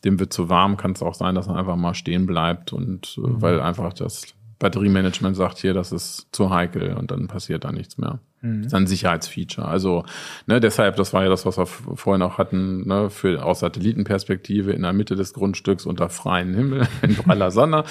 [0.06, 3.16] dem wird zu warm, kann es auch sein, dass er einfach mal stehen bleibt und
[3.18, 3.42] äh, Mhm.
[3.42, 8.00] weil einfach das Batteriemanagement sagt hier, das ist zu heikel und dann passiert da nichts
[8.00, 8.20] mehr.
[8.42, 8.64] Mhm.
[8.64, 9.68] Das ist ein Sicherheitsfeature.
[9.68, 10.04] Also
[10.48, 14.72] ne, deshalb, das war ja das, was wir vorhin auch hatten, ne, für aus Satellitenperspektive
[14.72, 17.84] in der Mitte des Grundstücks unter freiem Himmel in praller Sonne,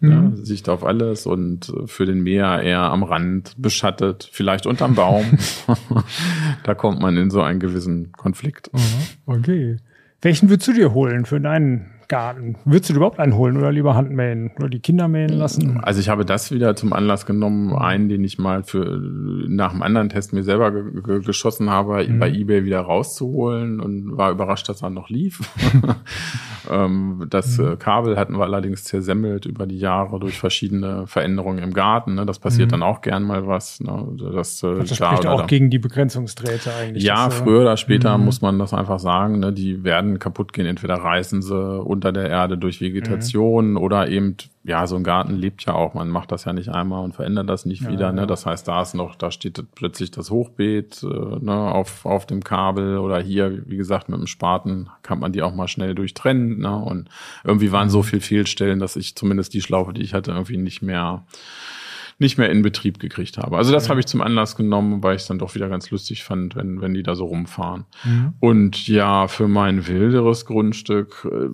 [0.00, 5.24] ja, Sicht auf alles und für den Meer eher am Rand beschattet, vielleicht unterm Baum.
[6.62, 8.70] da kommt man in so einen gewissen Konflikt.
[9.26, 9.78] Okay.
[10.20, 12.56] Welchen würdest du dir holen für deinen Garten?
[12.64, 15.80] Würdest du überhaupt einen holen oder lieber Handmähen oder die Kinder mähen lassen?
[15.82, 19.00] Also ich habe das wieder zum Anlass genommen, einen, den ich mal für
[19.48, 22.18] nach einem anderen Test mir selber ge ge geschossen habe, mhm.
[22.18, 25.40] bei eBay wieder rauszuholen und war überrascht, dass er noch lief.
[26.70, 27.64] ähm, das mhm.
[27.64, 32.14] Äh, Kabel hatten wir allerdings zersemmelt über die Jahre durch verschiedene Veränderungen im Garten.
[32.14, 32.26] Ne?
[32.26, 32.72] Das passiert mhm.
[32.72, 33.80] dann auch gern mal was.
[33.80, 34.06] Ne?
[34.34, 35.46] Das, äh, das spricht auch da.
[35.46, 37.04] gegen die Begrenzungsdrähte eigentlich.
[37.04, 38.24] Ja, das, äh, früher oder später mhm.
[38.24, 39.40] muss man das einfach sagen.
[39.40, 39.52] Ne?
[39.52, 40.66] Die werden kaputt gehen.
[40.66, 43.76] Entweder reißen sie unter der Erde durch Vegetation mhm.
[43.78, 45.94] oder eben, ja, so ein Garten lebt ja auch.
[45.94, 48.12] Man macht das ja nicht einmal und verändert das nicht ja, wieder.
[48.12, 48.26] Ne?
[48.26, 52.44] Das heißt, da ist noch, da steht plötzlich das Hochbeet äh, ne, auf, auf dem
[52.44, 56.58] Kabel oder hier, wie gesagt, mit dem Spaten kann man die auch mal schnell durchtrennen.
[56.58, 56.76] Ne?
[56.76, 57.08] Und
[57.44, 58.04] irgendwie waren so mhm.
[58.04, 61.24] viel Fehlstellen, dass ich zumindest die Schlaufe, die ich hatte, irgendwie nicht mehr
[62.18, 63.56] nicht mehr in Betrieb gekriegt habe.
[63.56, 63.90] Also das ja.
[63.90, 66.80] habe ich zum Anlass genommen, weil ich es dann doch wieder ganz lustig fand, wenn,
[66.80, 67.84] wenn die da so rumfahren.
[68.04, 68.34] Mhm.
[68.40, 71.48] Und ja, für mein wilderes Grundstück, äh,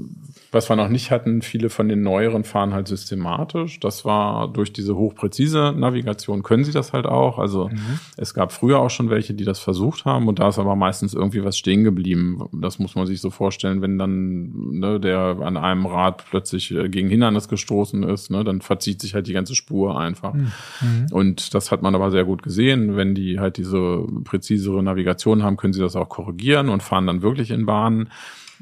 [0.53, 3.79] was wir noch nicht hatten, viele von den neueren fahren halt systematisch.
[3.79, 7.39] Das war durch diese hochpräzise Navigation können sie das halt auch.
[7.39, 8.01] Also mhm.
[8.17, 11.15] es gab früher auch schon welche, die das versucht haben und da ist aber meistens
[11.15, 12.49] irgendwie was stehen geblieben.
[12.53, 16.89] Das muss man sich so vorstellen, wenn dann ne, der an einem Rad plötzlich äh,
[16.89, 20.35] gegen Hindernis gestoßen ist, ne, dann verzieht sich halt die ganze Spur einfach.
[20.35, 21.07] Mhm.
[21.13, 22.97] Und das hat man aber sehr gut gesehen.
[22.97, 27.23] Wenn die halt diese präzisere Navigation haben, können sie das auch korrigieren und fahren dann
[27.23, 28.11] wirklich in Bahnen.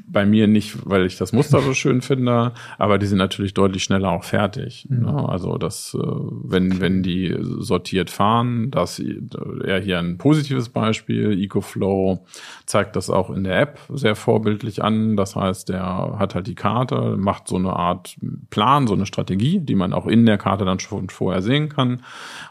[0.07, 3.83] Bei mir nicht, weil ich das Muster so schön finde, aber die sind natürlich deutlich
[3.83, 4.87] schneller auch fertig.
[4.89, 5.03] Mhm.
[5.03, 5.29] Ne?
[5.29, 11.41] Also das, äh, wenn, wenn die sortiert fahren, das eher hier ein positives Beispiel.
[11.41, 12.25] EcoFlow
[12.65, 15.15] zeigt das auch in der App sehr vorbildlich an.
[15.15, 18.17] Das heißt, der hat halt die Karte, macht so eine Art
[18.49, 22.03] Plan, so eine Strategie, die man auch in der Karte dann schon vorher sehen kann.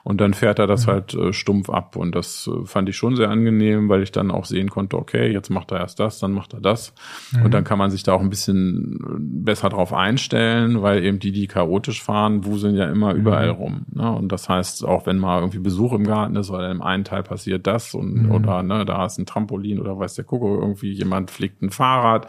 [0.05, 0.91] Und dann fährt er das mhm.
[0.91, 1.97] halt äh, stumpf ab.
[1.97, 5.31] Und das äh, fand ich schon sehr angenehm, weil ich dann auch sehen konnte, okay,
[5.33, 6.95] jetzt macht er erst das, dann macht er das.
[7.33, 7.38] Mhm.
[7.45, 11.33] Und dann kann man sich da auch ein bisschen besser drauf einstellen, weil eben die,
[11.33, 13.21] die chaotisch fahren, wuseln ja immer mhm.
[13.21, 13.87] überall rum.
[13.93, 14.11] Ne?
[14.11, 17.23] Und das heißt, auch wenn mal irgendwie Besuch im Garten ist oder im einen Teil
[17.23, 18.33] passiert das und mhm.
[18.33, 22.29] oder ne, da ist ein Trampolin oder weiß der Kuckuck, irgendwie jemand fliegt ein Fahrrad.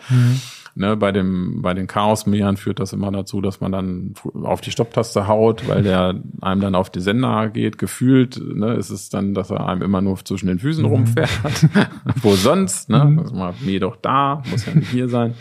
[0.79, 4.13] Ne, bei dem, bei den Chaosmähern führt das immer dazu, dass man dann
[4.43, 7.77] auf die Stopptaste haut, weil der einem dann auf die Sender geht.
[7.77, 10.89] Gefühlt ne, ist es dann, dass er einem immer nur zwischen den Füßen mhm.
[10.89, 11.29] rumfährt.
[12.21, 12.89] Wo sonst?
[12.89, 13.03] Ne?
[13.03, 13.19] Mhm.
[13.19, 15.33] Also mal, nee, doch da, muss ja nicht hier sein.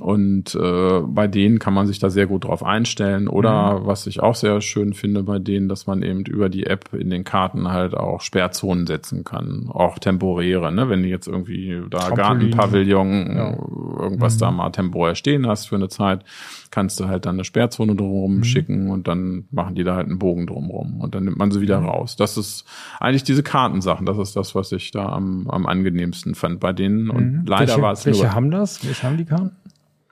[0.00, 3.28] Und äh, bei denen kann man sich da sehr gut drauf einstellen.
[3.28, 3.86] Oder mhm.
[3.86, 7.10] was ich auch sehr schön finde bei denen, dass man eben über die App in
[7.10, 9.68] den Karten halt auch Sperrzonen setzen kann.
[9.68, 10.88] Auch temporäre, ne?
[10.88, 13.56] Wenn du jetzt irgendwie da Gartenpavillon, ja.
[14.02, 14.40] irgendwas mhm.
[14.40, 16.24] da mal temporär stehen hast für eine Zeit,
[16.70, 18.44] kannst du halt dann eine Sperrzone drumherum mhm.
[18.44, 21.60] schicken und dann machen die da halt einen Bogen drumherum und dann nimmt man sie
[21.60, 21.88] wieder mhm.
[21.88, 22.16] raus.
[22.16, 22.64] Das ist
[23.00, 24.06] eigentlich diese Kartensachen.
[24.06, 27.10] Das ist das, was ich da am, am angenehmsten fand bei denen.
[27.10, 27.44] Und mhm.
[27.46, 28.14] leider war es nur.
[28.14, 28.84] Welche haben das?
[28.84, 29.50] Welche haben die Karten?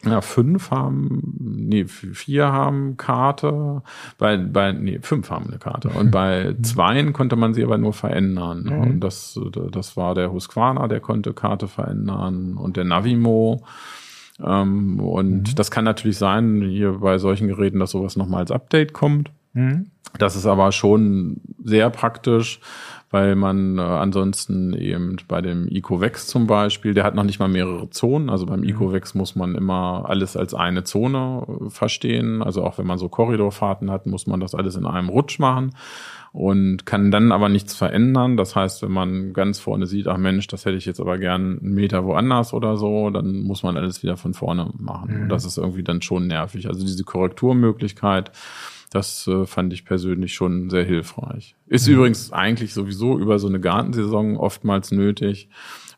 [0.05, 3.83] Ja, fünf haben, nee, vier haben Karte,
[4.17, 5.89] bei, bei, nee, fünf haben eine Karte.
[5.89, 6.63] Und bei mhm.
[6.63, 8.65] zweien konnte man sie aber nur verändern.
[8.65, 8.79] Mhm.
[8.79, 9.39] Und das,
[9.73, 13.65] das war der Husqvarna, der konnte Karte verändern und der Navimo.
[14.41, 15.55] Ähm, und mhm.
[15.57, 19.33] das kann natürlich sein, hier bei solchen Geräten, dass sowas nochmal als Update kommt.
[19.53, 19.91] Mhm.
[20.17, 22.61] Das ist aber schon sehr praktisch,
[23.11, 27.49] weil man äh, ansonsten eben bei dem Ecovex zum Beispiel, der hat noch nicht mal
[27.49, 28.29] mehrere Zonen.
[28.29, 28.69] Also beim mhm.
[28.69, 32.43] Ecovex muss man immer alles als eine Zone äh, verstehen.
[32.43, 35.73] Also auch wenn man so Korridorfahrten hat, muss man das alles in einem Rutsch machen
[36.33, 38.37] und kann dann aber nichts verändern.
[38.37, 41.59] Das heißt, wenn man ganz vorne sieht, ach Mensch, das hätte ich jetzt aber gern
[41.61, 45.15] einen Meter woanders oder so, dann muss man alles wieder von vorne machen.
[45.15, 45.23] Mhm.
[45.23, 46.69] Und das ist irgendwie dann schon nervig.
[46.69, 48.33] Also diese Korrekturmöglichkeit
[48.91, 51.55] das äh, fand ich persönlich schon sehr hilfreich.
[51.67, 51.95] Ist mhm.
[51.95, 55.49] übrigens eigentlich sowieso über so eine Gartensaison oftmals nötig,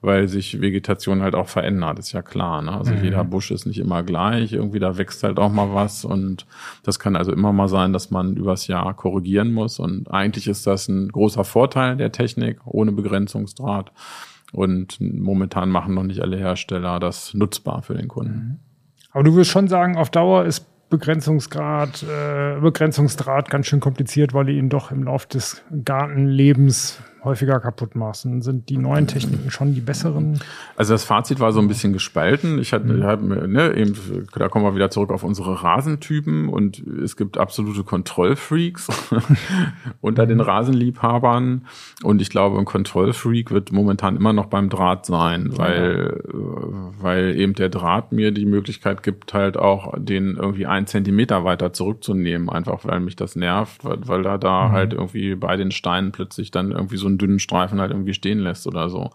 [0.03, 2.63] weil sich Vegetation halt auch verändert, ist ja klar.
[2.63, 2.73] Ne?
[2.73, 3.05] Also mhm.
[3.05, 6.47] jeder Busch ist nicht immer gleich, irgendwie da wächst halt auch mal was und
[6.83, 10.67] das kann also immer mal sein, dass man übers Jahr korrigieren muss und eigentlich ist
[10.67, 13.93] das ein großer Vorteil der Technik ohne Begrenzungsdraht
[14.53, 18.35] und momentan machen noch nicht alle Hersteller das nutzbar für den Kunden.
[18.35, 18.59] Mhm.
[19.13, 24.49] Aber du würdest schon sagen, auf Dauer ist Begrenzungsgrad, äh, Begrenzungsdraht ganz schön kompliziert, weil
[24.49, 28.23] ihr ihn doch im Laufe des Gartenlebens häufiger kaputt machst.
[28.23, 30.41] Sind die neuen Techniken schon die besseren?
[30.77, 32.59] Also das Fazit war so ein bisschen gespalten.
[32.59, 33.05] Ich hatte, mhm.
[33.05, 33.97] hab, ne, eben,
[34.35, 38.89] da kommen wir wieder zurück auf unsere Rasentypen und es gibt absolute Kontrollfreaks
[40.01, 40.45] unter den mhm.
[40.45, 41.67] Rasenliebhabern
[42.03, 46.91] und ich glaube, ein Kontrollfreak wird momentan immer noch beim Draht sein, weil, ja.
[47.01, 51.73] weil eben der Draht mir die Möglichkeit gibt, halt auch den irgendwie einen Zentimeter weiter
[51.73, 54.73] zurückzunehmen, einfach weil mich das nervt, weil, weil da da mhm.
[54.73, 58.39] halt irgendwie bei den Steinen plötzlich dann irgendwie so einen dünnen Streifen halt irgendwie stehen
[58.39, 59.11] lässt oder so.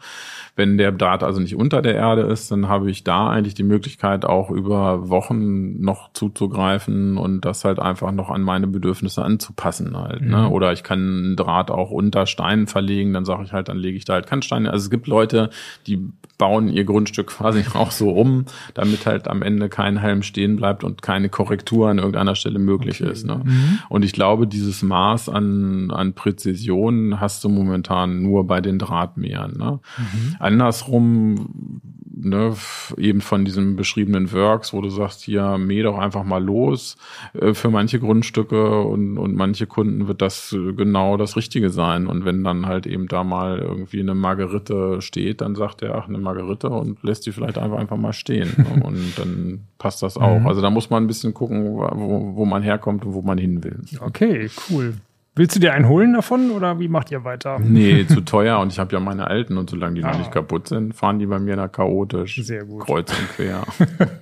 [0.56, 3.64] Wenn der Draht also nicht unter der Erde ist, dann habe ich da eigentlich die
[3.64, 9.98] Möglichkeit, auch über Wochen noch zuzugreifen und das halt einfach noch an meine Bedürfnisse anzupassen
[9.98, 10.22] halt.
[10.22, 10.38] Ne?
[10.38, 10.52] Mhm.
[10.52, 13.98] Oder ich kann einen Draht auch unter Steinen verlegen, dann sage ich halt, dann lege
[13.98, 14.68] ich da halt keinen Stein.
[14.68, 15.50] Also es gibt Leute,
[15.88, 20.56] die bauen ihr Grundstück quasi auch so um, damit halt am Ende kein Helm stehen
[20.56, 23.12] bleibt und keine Korrektur an irgendeiner Stelle möglich okay.
[23.12, 23.26] ist.
[23.26, 23.42] Ne?
[23.44, 23.80] Mhm.
[23.90, 29.58] Und ich glaube, dieses Maß an, an Präzision hast du momentan nur bei den Drahtmähern.
[29.58, 29.80] Ne?
[29.98, 30.36] Mhm.
[30.40, 31.82] Andersrum
[32.16, 32.56] ne,
[32.98, 36.98] eben von diesem beschriebenen Works, wo du sagst, hier, mäh doch einfach mal los.
[37.34, 42.08] Äh, für manche Grundstücke und, und manche Kunden wird das genau das Richtige sein.
[42.08, 46.08] Und wenn dann halt eben da mal irgendwie eine Margerite steht, dann sagt er, ach,
[46.08, 48.66] eine Margerite und lässt die vielleicht einfach, einfach mal stehen.
[48.84, 50.40] und dann passt das auch.
[50.40, 50.48] Mhm.
[50.48, 53.64] Also da muss man ein bisschen gucken, wo, wo man herkommt und wo man hin
[53.64, 53.82] will.
[54.00, 54.96] Okay, cool.
[55.38, 57.60] Willst du dir einen holen davon oder wie macht ihr weiter?
[57.60, 60.12] Nee, zu teuer und ich habe ja meine alten und solange die ah.
[60.12, 62.42] noch nicht kaputt sind, fahren die bei mir da chaotisch.
[62.42, 62.86] Sehr gut.
[62.86, 63.64] Kreuz und quer.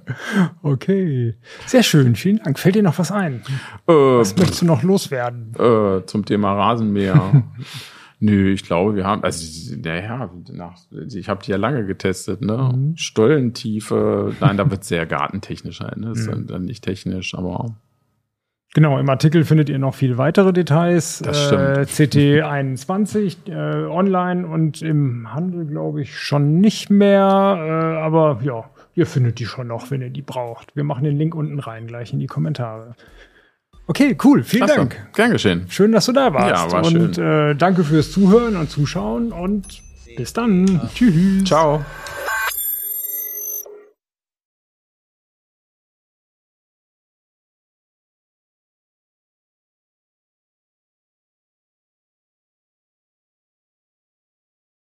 [0.64, 1.36] okay.
[1.68, 2.58] Sehr schön, vielen Dank.
[2.58, 3.44] Fällt dir noch was ein?
[3.88, 5.54] Äh, was möchtest du noch loswerden?
[5.54, 7.44] Äh, zum Thema Rasenmäher.
[8.20, 10.78] Nö, ich glaube, wir haben, also naja, nach,
[11.14, 12.72] ich habe die ja lange getestet, ne?
[12.74, 12.96] Mhm.
[12.96, 16.12] Stollentiefe, nein, da wird sehr gartentechnisch sein, ne?
[16.12, 16.48] Ist mhm.
[16.48, 17.76] dann nicht technisch, aber
[18.74, 21.22] Genau, im Artikel findet ihr noch viel weitere Details.
[21.24, 27.20] Das äh, CT21 äh, online und im Handel, glaube ich, schon nicht mehr.
[27.22, 28.66] Äh, aber ja,
[28.96, 30.76] ihr findet die schon noch, wenn ihr die braucht.
[30.76, 32.96] Wir machen den Link unten rein, gleich in die Kommentare.
[33.86, 34.44] Okay, cool.
[34.44, 34.80] Vielen Klasse.
[34.80, 35.08] Dank.
[35.14, 35.66] Gern geschehen.
[35.70, 36.50] Schön, dass du da warst.
[36.50, 37.52] Ja, war und schön.
[37.52, 39.84] Äh, danke fürs Zuhören und Zuschauen und
[40.18, 40.68] bis dann.
[40.68, 40.90] Ja.
[40.94, 41.44] Tschüss.
[41.44, 41.84] Ciao.